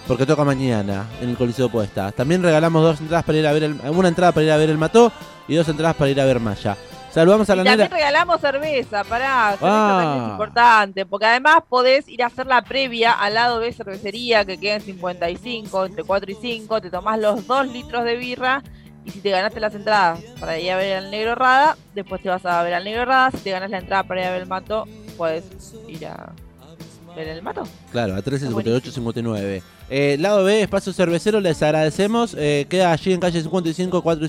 Porque 0.07 0.25
toca 0.25 0.43
mañana 0.43 1.05
en 1.21 1.29
el 1.29 1.37
Coliseo 1.37 1.69
Puesta. 1.69 2.11
También 2.11 2.41
regalamos 2.41 2.81
dos 2.81 2.99
entradas 3.01 3.23
para 3.25 3.37
ir 3.37 3.45
a 3.45 3.53
ver 3.53 3.61
el, 3.63 3.79
una 3.89 4.07
entrada 4.07 4.31
para 4.31 4.45
ir 4.45 4.51
a 4.51 4.57
ver 4.57 4.71
el 4.71 4.79
Mató 4.79 5.11
y 5.47 5.53
dos 5.55 5.69
entradas 5.69 5.95
para 5.95 6.09
ir 6.09 6.19
a 6.19 6.25
ver 6.25 6.39
Maya. 6.39 6.75
Saludamos 7.15 7.49
a 7.49 7.55
la 7.55 7.61
Y 7.61 7.65
también 7.65 7.89
regalamos 7.91 8.41
cerveza, 8.41 9.05
pará, 9.05 9.51
cerveza 9.51 9.67
Ah. 9.71 10.01
también 10.03 10.25
es 10.25 10.31
importante, 10.31 11.05
porque 11.05 11.25
además 11.25 11.59
podés 11.69 12.09
ir 12.09 12.21
a 12.21 12.25
hacer 12.27 12.45
la 12.45 12.61
previa 12.61 13.13
al 13.13 13.33
lado 13.35 13.59
de 13.61 13.71
cervecería 13.71 14.43
que 14.43 14.57
queda 14.57 14.75
en 14.75 14.81
55, 14.81 15.85
entre 15.85 16.03
4 16.03 16.29
y 16.29 16.35
5, 16.35 16.81
te 16.81 16.89
tomás 16.89 17.17
los 17.17 17.47
2 17.47 17.67
litros 17.69 18.03
de 18.03 18.17
birra 18.17 18.61
y 19.05 19.11
si 19.11 19.21
te 19.21 19.29
ganaste 19.29 19.61
las 19.61 19.73
entradas 19.73 20.19
para 20.41 20.59
ir 20.59 20.69
a 20.71 20.75
ver 20.75 20.97
al 20.97 21.09
Negro 21.09 21.35
Rada, 21.35 21.77
después 21.93 22.21
te 22.21 22.27
vas 22.27 22.45
a 22.45 22.61
ver 22.63 22.73
al 22.73 22.83
Negro 22.83 23.05
Rada, 23.05 23.31
si 23.31 23.37
te 23.37 23.51
ganas 23.51 23.71
la 23.71 23.77
entrada 23.77 24.03
para 24.03 24.19
ir 24.21 24.27
a 24.27 24.31
ver 24.31 24.41
el 24.41 24.47
Mato, 24.49 24.85
puedes 25.15 25.45
ir 25.87 26.05
a 26.07 26.33
ver 27.15 27.29
el 27.29 27.41
Mato. 27.41 27.63
Claro, 27.93 28.15
a 28.15 28.21
13, 28.21 28.47
58, 28.47 28.91
59. 28.91 29.63
Eh, 29.89 30.17
lado 30.19 30.43
B, 30.43 30.61
Espacio 30.61 30.91
Cervecero, 30.91 31.39
les 31.39 31.63
agradecemos. 31.63 32.35
Eh, 32.37 32.65
queda 32.69 32.91
allí 32.91 33.13
en 33.13 33.21
calle 33.21 33.41
55, 33.41 34.01
4 34.01 34.27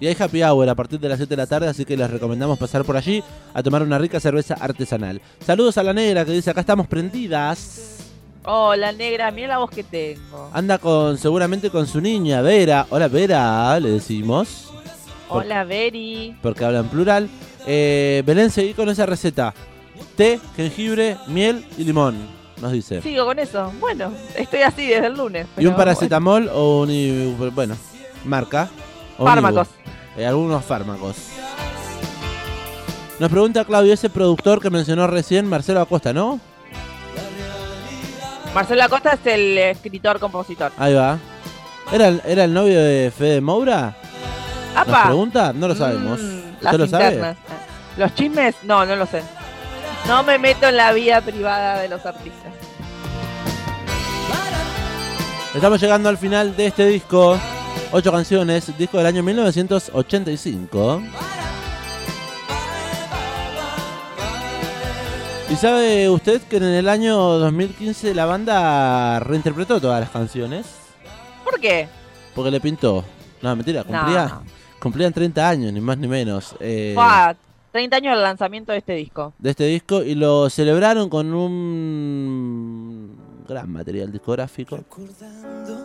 y 0.00 0.04
5. 0.04 0.04
Y 0.04 0.06
hay 0.06 0.16
happy 0.18 0.42
hour 0.42 0.68
a 0.68 0.74
partir 0.74 0.98
de 1.00 1.08
las 1.08 1.18
7 1.18 1.28
de 1.30 1.36
la 1.36 1.46
tarde, 1.46 1.68
así 1.68 1.84
que 1.84 1.96
les 1.96 2.10
recomendamos 2.10 2.58
pasar 2.58 2.84
por 2.84 2.96
allí 2.96 3.22
a 3.52 3.62
tomar 3.62 3.82
una 3.82 3.98
rica 3.98 4.20
cerveza 4.20 4.54
artesanal. 4.60 5.20
Saludos 5.44 5.78
a 5.78 5.82
la 5.82 5.92
negra 5.92 6.24
que 6.24 6.32
dice, 6.32 6.50
acá 6.50 6.60
estamos 6.60 6.86
prendidas. 6.86 8.00
Hola 8.46 8.92
negra, 8.92 9.30
mira 9.30 9.48
la 9.48 9.58
voz 9.58 9.70
que 9.70 9.82
tengo. 9.82 10.50
Anda 10.52 10.76
con 10.78 11.16
seguramente 11.16 11.70
con 11.70 11.86
su 11.86 12.00
niña, 12.00 12.42
Vera. 12.42 12.86
Hola 12.90 13.08
Vera, 13.08 13.80
le 13.80 13.90
decimos, 13.92 14.70
por- 15.28 15.44
Hola 15.44 15.64
Beri. 15.64 16.36
porque 16.42 16.64
habla 16.64 16.80
en 16.80 16.88
plural. 16.88 17.28
Eh, 17.66 18.22
Belén, 18.26 18.50
seguí 18.50 18.74
con 18.74 18.88
esa 18.90 19.06
receta. 19.06 19.54
Té, 20.16 20.38
jengibre, 20.56 21.16
miel 21.28 21.64
y 21.78 21.84
limón, 21.84 22.16
nos 22.60 22.72
dice. 22.72 23.00
Sigo 23.00 23.24
con 23.24 23.38
eso. 23.38 23.72
Bueno, 23.80 24.12
estoy 24.36 24.60
así 24.60 24.86
desde 24.88 25.06
el 25.06 25.14
lunes. 25.14 25.46
y 25.56 25.64
un 25.64 25.74
paracetamol 25.74 26.50
o 26.52 26.82
un... 26.82 27.52
Bueno, 27.54 27.76
marca. 28.26 28.68
Fármacos. 29.16 29.68
Eh, 30.16 30.26
algunos 30.26 30.64
fármacos. 30.64 31.16
Nos 33.18 33.30
pregunta 33.30 33.64
Claudio, 33.64 33.92
ese 33.94 34.10
productor 34.10 34.60
que 34.60 34.70
mencionó 34.70 35.06
recién, 35.06 35.46
Marcelo 35.48 35.80
Acosta, 35.80 36.12
¿no? 36.12 36.40
Marcelo 38.54 38.84
Acosta 38.84 39.12
es 39.14 39.20
el 39.26 39.58
escritor-compositor. 39.58 40.72
Ahí 40.78 40.94
va. 40.94 41.18
¿Era, 41.92 42.08
el- 42.08 42.22
¿Era 42.24 42.44
el 42.44 42.54
novio 42.54 42.80
de 42.80 43.12
Fede 43.16 43.40
Moura? 43.40 43.96
¿Nos 44.74 44.88
¡Apa! 44.88 45.04
pregunta? 45.04 45.52
No 45.52 45.68
lo 45.68 45.74
sabemos. 45.74 46.20
Mm, 46.20 46.38
¿Usted 46.54 46.62
las 46.62 46.76
lo 46.78 46.86
sabe? 46.86 47.04
internas. 47.04 47.36
¿Los 47.96 48.14
chismes? 48.14 48.54
No, 48.64 48.84
no 48.84 48.96
lo 48.96 49.06
sé. 49.06 49.22
No 50.08 50.22
me 50.22 50.38
meto 50.38 50.68
en 50.68 50.76
la 50.76 50.92
vida 50.92 51.20
privada 51.20 51.80
de 51.80 51.88
los 51.88 52.04
artistas. 52.04 52.52
Estamos 55.54 55.80
llegando 55.80 56.08
al 56.08 56.18
final 56.18 56.56
de 56.56 56.66
este 56.66 56.86
disco. 56.86 57.38
Ocho 57.96 58.10
canciones, 58.10 58.76
disco 58.76 58.98
del 58.98 59.06
año 59.06 59.22
1985. 59.22 61.00
¿Y 65.48 65.54
sabe 65.56 66.10
usted 66.10 66.42
que 66.42 66.56
en 66.56 66.64
el 66.64 66.88
año 66.88 67.16
2015 67.16 68.12
la 68.14 68.24
banda 68.26 69.20
reinterpretó 69.20 69.80
todas 69.80 70.00
las 70.00 70.10
canciones? 70.10 70.66
¿Por 71.44 71.60
qué? 71.60 71.86
Porque 72.34 72.50
le 72.50 72.60
pintó. 72.60 73.04
No, 73.40 73.54
mentira, 73.54 73.84
cumplía, 73.84 74.26
No. 74.26 74.42
cumplían 74.80 75.12
30 75.12 75.48
años, 75.48 75.72
ni 75.72 75.80
más 75.80 75.96
ni 75.96 76.08
menos. 76.08 76.56
eh, 76.58 76.94
Fua, 76.96 77.36
30 77.70 77.96
años 77.98 78.14
del 78.16 78.24
lanzamiento 78.24 78.72
de 78.72 78.78
este 78.78 78.94
disco. 78.94 79.32
de 79.38 79.50
este 79.50 79.66
disco 79.66 80.02
y 80.02 80.16
lo 80.16 80.50
celebraron 80.50 81.08
con 81.08 81.32
un 81.32 83.16
gran 83.46 83.70
material 83.70 84.10
discográfico. 84.10 84.78
Recordando 84.78 85.83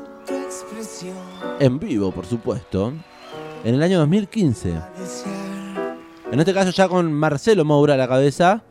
En 1.60 1.80
vivo, 1.80 2.12
por 2.12 2.26
supuesto. 2.26 2.94
En 3.64 3.76
el 3.76 3.84
año 3.84 4.00
2015. 4.00 4.70
desear 4.98 5.98
En 6.32 6.40
este 6.40 6.54
caso 6.54 6.70
ya 6.72 6.88
con 6.88 7.12
Marcelo 7.12 7.66
Moura 7.66 7.96
a 7.96 7.98
la 7.98 8.08
cabeza, 8.08 8.62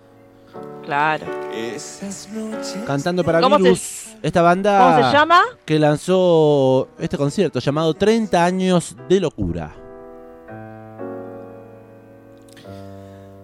Claro. 0.84 1.26
esas 1.52 2.28
noches. 2.30 2.78
cantando 2.86 3.22
para 3.24 3.40
¿Cómo 3.40 3.56
se- 3.56 3.62
Virus. 3.62 4.04
Esta 4.22 4.42
banda 4.42 4.78
¿Cómo 4.96 5.06
se 5.10 5.12
llama? 5.16 5.40
que 5.64 5.78
lanzó 5.78 6.88
este 6.98 7.16
concierto 7.18 7.58
llamado 7.60 7.94
30 7.94 8.44
años 8.44 8.96
de 9.08 9.20
locura. 9.20 9.74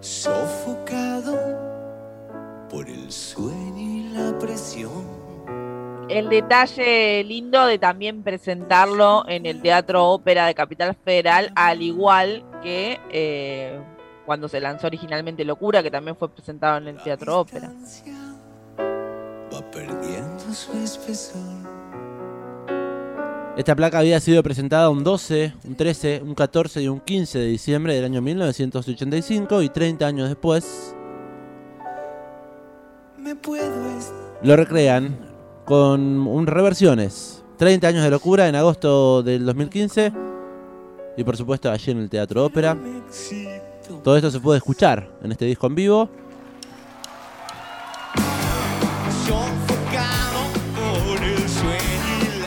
Sofocado 0.01 1.39
por 2.71 2.89
el 2.89 3.11
sueño 3.11 3.79
y 3.79 4.09
la 4.13 4.39
presión. 4.39 5.04
El 6.09 6.29
detalle 6.29 7.25
lindo 7.25 7.67
de 7.67 7.79
también 7.79 8.23
presentarlo 8.23 9.25
en 9.27 9.47
el 9.47 9.63
Teatro 9.63 10.11
Ópera 10.11 10.47
de 10.47 10.55
Capital 10.55 10.95
Federal, 11.03 11.51
al 11.57 11.81
igual 11.81 12.45
que 12.63 13.01
eh, 13.11 13.81
cuando 14.27 14.49
se 14.49 14.61
lanzó 14.61 14.87
originalmente 14.87 15.45
Locura, 15.45 15.83
que 15.83 15.91
también 15.91 16.17
fue 16.17 16.29
presentado 16.29 16.77
en 16.79 16.89
el 16.89 16.97
Teatro 16.99 17.41
Ópera. 17.41 17.73
Va 19.53 19.71
perdiendo 19.71 20.53
su 20.53 20.73
espesor. 20.79 21.41
Esta 23.57 23.75
placa 23.75 24.01
había 24.01 24.21
sido 24.21 24.43
presentada 24.43 24.91
un 24.91 25.05
12, 25.05 25.55
un 25.65 25.77
13, 25.77 26.23
un 26.23 26.35
14 26.35 26.83
y 26.83 26.89
un 26.89 27.01
15 27.01 27.39
de 27.39 27.47
diciembre 27.47 27.95
del 27.95 28.05
año 28.05 28.21
1985 28.21 29.63
y 29.63 29.69
30 29.69 30.07
años 30.07 30.29
después 30.29 30.95
Me 33.17 33.37
puedo 33.37 33.97
estar. 33.97 34.41
lo 34.43 34.57
recrean 34.57 35.34
con 35.65 36.27
un 36.27 36.47
reversiones. 36.47 37.43
30 37.57 37.87
años 37.87 38.03
de 38.05 38.11
locura 38.11 38.49
en 38.49 38.57
agosto 38.57 39.23
del 39.23 39.47
2015 39.47 40.13
y 41.17 41.25
por 41.25 41.37
supuesto 41.37 41.71
allí 41.71 41.93
en 41.93 41.99
el 41.99 42.11
Teatro 42.11 42.45
Ópera. 42.45 42.77
Todo 44.03 44.17
esto 44.17 44.31
se 44.31 44.41
puede 44.41 44.59
escuchar 44.59 45.09
en 45.23 45.33
este 45.33 45.45
disco 45.45 45.67
en 45.67 45.75
vivo. 45.75 46.09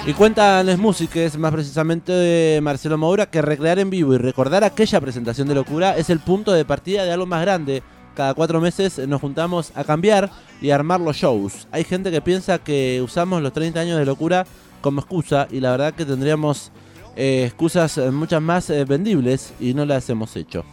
Y 0.05 0.13
cuentan 0.13 0.65
las 0.65 0.77
músicas, 0.77 1.37
más 1.37 1.51
precisamente 1.51 2.13
de 2.13 2.61
Marcelo 2.61 2.97
Moura, 2.97 3.25
que 3.25 3.41
recrear 3.41 3.77
en 3.79 3.89
vivo 3.89 4.13
y 4.13 4.17
recordar 4.17 4.63
aquella 4.63 5.01
presentación 5.01 5.49
de 5.49 5.55
locura 5.55 5.97
es 5.97 6.09
el 6.09 6.19
punto 6.19 6.53
de 6.53 6.63
partida 6.63 7.03
de 7.03 7.11
algo 7.11 7.25
más 7.25 7.41
grande. 7.41 7.83
Cada 8.17 8.33
cuatro 8.33 8.59
meses 8.59 8.97
nos 9.07 9.21
juntamos 9.21 9.71
a 9.75 9.83
cambiar 9.83 10.31
y 10.59 10.71
armar 10.71 10.99
los 10.99 11.17
shows. 11.17 11.67
Hay 11.71 11.83
gente 11.83 12.09
que 12.09 12.19
piensa 12.19 12.57
que 12.57 12.99
usamos 12.99 13.43
los 13.43 13.53
30 13.53 13.79
años 13.79 13.99
de 13.99 14.05
locura 14.05 14.47
como 14.81 15.01
excusa 15.01 15.47
y 15.51 15.59
la 15.59 15.69
verdad 15.69 15.93
que 15.93 16.03
tendríamos 16.03 16.71
eh, 17.15 17.43
excusas 17.45 17.95
eh, 17.99 18.09
muchas 18.09 18.41
más 18.41 18.71
eh, 18.71 18.85
vendibles 18.85 19.53
y 19.59 19.75
no 19.75 19.85
las 19.85 20.09
hemos 20.09 20.35
hecho. 20.35 20.65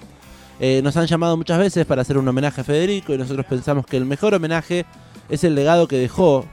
Eh, 0.59 0.81
nos 0.83 0.97
han 0.97 1.05
llamado 1.05 1.37
muchas 1.37 1.59
veces 1.59 1.85
para 1.85 2.01
hacer 2.01 2.17
un 2.17 2.27
homenaje 2.27 2.63
a 2.63 2.65
Federico 2.65 3.13
y 3.13 3.19
nosotros 3.19 3.45
pensamos 3.45 3.85
que 3.85 3.99
el 3.99 4.07
mejor 4.07 4.33
homenaje 4.33 4.87
es 5.29 5.45
el 5.45 5.55
legado 5.55 5.87
que 5.87 5.99
dejó 5.99 6.47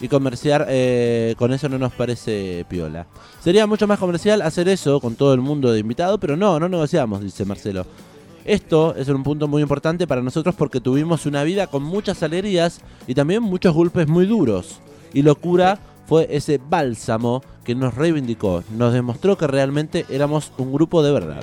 y 0.00 0.08
comerciar 0.08 0.66
con 1.36 1.52
eso 1.52 1.68
no 1.68 1.76
nos 1.76 1.92
parece 1.92 2.64
piola. 2.70 3.06
Sería 3.42 3.66
mucho 3.66 3.86
más 3.86 3.98
comercial 3.98 4.40
hacer 4.40 4.66
eso 4.70 4.98
con 4.98 5.14
todo 5.14 5.34
el 5.34 5.42
mundo 5.42 5.70
de 5.72 5.80
invitado, 5.80 6.18
pero 6.18 6.38
no, 6.38 6.58
no 6.58 6.70
negociamos, 6.70 7.20
dice 7.20 7.44
Marcelo. 7.44 7.84
Esto 8.46 8.94
es 8.94 9.08
un 9.08 9.24
punto 9.24 9.48
muy 9.48 9.60
importante 9.60 10.06
para 10.06 10.22
nosotros 10.22 10.54
porque 10.54 10.80
tuvimos 10.80 11.26
una 11.26 11.42
vida 11.42 11.66
con 11.66 11.82
muchas 11.82 12.22
alegrías 12.22 12.80
y 13.08 13.14
también 13.14 13.42
muchos 13.42 13.74
golpes 13.74 14.06
muy 14.06 14.24
duros. 14.24 14.80
Y 15.12 15.22
locura 15.22 15.80
fue 16.06 16.28
ese 16.30 16.58
bálsamo 16.58 17.42
que 17.64 17.74
nos 17.74 17.96
reivindicó, 17.96 18.62
nos 18.70 18.92
demostró 18.92 19.36
que 19.36 19.48
realmente 19.48 20.06
éramos 20.08 20.52
un 20.58 20.72
grupo 20.72 21.02
de 21.02 21.10
verdad. 21.10 21.42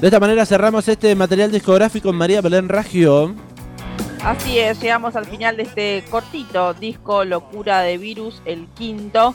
De 0.00 0.06
esta 0.06 0.18
manera 0.18 0.46
cerramos 0.46 0.88
este 0.88 1.14
material 1.14 1.52
discográfico 1.52 2.08
en 2.08 2.16
María 2.16 2.40
Belén 2.40 2.70
Raggio. 2.70 3.49
Así 4.24 4.58
es, 4.58 4.78
llegamos 4.80 5.16
al 5.16 5.24
final 5.24 5.56
de 5.56 5.62
este 5.62 6.04
cortito 6.10 6.74
disco 6.74 7.24
Locura 7.24 7.80
de 7.80 7.96
Virus, 7.96 8.42
el 8.44 8.66
quinto. 8.74 9.34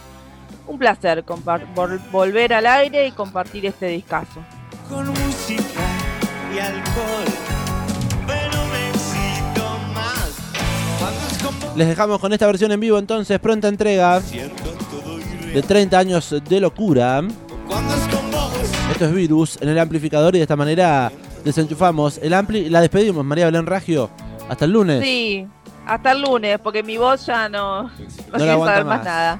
Un 0.67 0.77
placer 0.79 1.23
vol- 1.25 1.99
volver 2.11 2.53
al 2.53 2.65
aire 2.67 3.07
y 3.07 3.11
compartir 3.11 3.65
este 3.65 3.87
discazo. 3.87 4.43
con 4.89 5.07
música 5.07 5.63
y 6.55 6.59
alcohol, 6.59 7.25
pero 8.27 8.65
me 8.67 9.93
más 9.93 11.41
con. 11.43 11.77
Les 11.77 11.87
dejamos 11.87 12.19
con 12.19 12.31
esta 12.33 12.45
versión 12.45 12.71
en 12.71 12.79
vivo 12.79 12.99
entonces, 12.99 13.39
pronta 13.39 13.67
entrega 13.67 14.19
de 14.19 15.61
30 15.63 15.97
años 15.97 16.35
de 16.47 16.59
locura. 16.59 17.23
Esto 18.91 19.05
es 19.05 19.13
Virus 19.13 19.57
en 19.61 19.69
el 19.69 19.79
amplificador 19.79 20.35
y 20.35 20.39
de 20.39 20.43
esta 20.43 20.55
manera 20.55 21.11
desenchufamos 21.43 22.19
el 22.19 22.33
ampli 22.35 22.59
y 22.59 22.69
la 22.69 22.81
despedimos, 22.81 23.25
María 23.25 23.45
Belén 23.45 23.65
Raggio. 23.65 24.09
Hasta 24.49 24.65
el 24.65 24.71
lunes. 24.71 25.03
Sí, 25.03 25.47
hasta 25.85 26.11
el 26.11 26.21
lunes, 26.21 26.59
porque 26.59 26.83
mi 26.83 26.97
voz 26.97 27.25
ya 27.25 27.49
no, 27.49 27.83
no, 27.83 27.89
la 28.31 28.37
quiere 28.37 28.59
saber 28.59 28.85
más 28.85 28.97
más. 28.97 29.05
nada. 29.05 29.39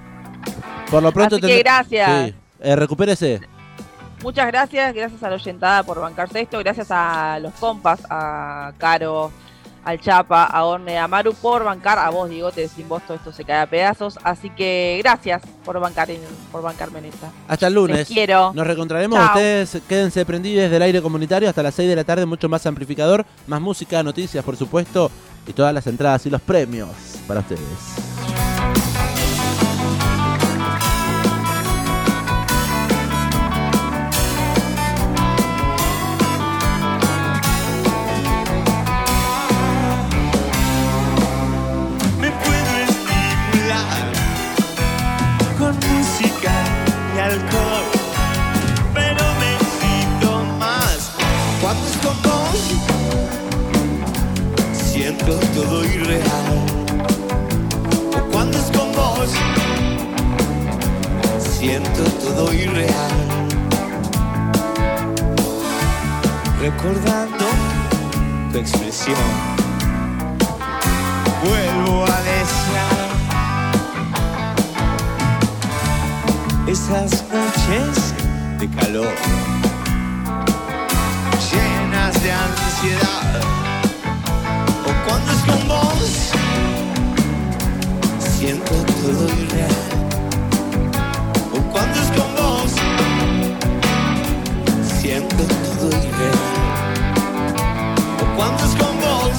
Por 0.89 1.03
lo 1.03 1.11
pronto 1.11 1.35
Así 1.35 1.45
que 1.45 1.59
gracias. 1.59 2.27
Sí. 2.27 2.35
Eh, 2.61 2.75
recupérese. 2.75 3.41
Muchas 4.23 4.47
gracias, 4.47 4.93
gracias 4.95 5.21
a 5.21 5.29
la 5.29 5.35
oyentada 5.35 5.83
por 5.83 5.99
bancarse 5.99 6.41
esto, 6.41 6.57
gracias 6.59 6.87
a 6.89 7.37
los 7.39 7.53
compas, 7.55 8.01
a 8.09 8.73
Caro, 8.77 9.31
al 9.85 10.01
Chapa, 10.01 10.43
a 10.45 10.65
Orne, 10.65 10.97
a 10.97 11.07
Maru 11.07 11.33
por 11.33 11.63
bancar, 11.63 11.99
a 11.99 12.09
vos, 12.09 12.29
Digote, 12.29 12.67
sin 12.67 12.89
vos 12.89 13.03
todo 13.03 13.15
esto 13.15 13.31
se 13.31 13.45
cae 13.45 13.61
a 13.61 13.69
pedazos, 13.69 14.19
así 14.23 14.49
que 14.49 14.99
gracias 15.01 15.43
por 15.63 15.79
bancar 15.79 16.09
en, 16.11 16.19
por 16.51 16.61
bancarme 16.61 16.99
en 16.99 17.05
esta. 17.05 17.31
Hasta 17.47 17.67
el 17.67 17.75
lunes. 17.75 17.97
Les 17.97 18.07
quiero. 18.07 18.51
Nos 18.53 18.65
reencontraremos. 18.65 19.17
Chao. 19.17 19.27
Ustedes 19.27 19.81
quédense 19.87 20.25
prendidos 20.25 20.71
del 20.71 20.81
aire 20.81 21.01
comunitario 21.01 21.47
hasta 21.47 21.63
las 21.63 21.75
6 21.75 21.87
de 21.87 21.95
la 21.95 22.03
tarde. 22.03 22.25
Mucho 22.25 22.49
más 22.49 22.65
amplificador, 22.65 23.25
más 23.47 23.61
música, 23.61 24.01
noticias, 24.01 24.43
por 24.43 24.57
supuesto. 24.57 25.11
Y 25.47 25.53
todas 25.53 25.73
las 25.73 25.85
entradas 25.85 26.25
y 26.25 26.31
los 26.31 26.41
premios 26.41 26.89
para 27.27 27.41
ustedes. 27.41 28.14
Siento 61.65 62.03
todo 62.23 62.53
irreal. 62.53 63.15
Recordando 66.61 67.45
tu 68.51 68.59
expresión. 68.59 69.29
Vuelvo 71.43 72.05
a 72.05 72.21
desear 72.33 73.07
esas 76.67 77.23
noches 77.33 78.13
de 78.59 78.69
calor 78.69 79.15
llenas 81.49 82.13
de 82.23 82.31
ansiedad. 82.31 83.41
O 84.87 84.91
cuando 85.07 85.31
es 85.31 85.41
con 85.49 85.67
vos 85.67 86.31
siento 88.37 88.71
todo 89.01 89.27
irreal 89.41 89.84
o 98.21 98.25
cuando 98.37 98.63
es 98.63 98.75
con 98.75 98.95
vos 99.01 99.37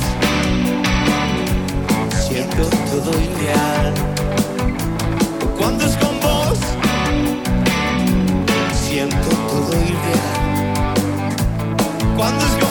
siento 2.29 2.65
todo 2.91 3.11
ideal. 3.19 3.95
O 5.43 5.47
cuando 5.59 5.87
es 5.87 5.97
con 5.97 6.21
vos 6.21 6.59
siento 8.75 9.29
todo 9.49 9.73
ideal. 9.73 10.95
Cuando 12.17 12.45
es 12.45 12.53
con 12.53 12.66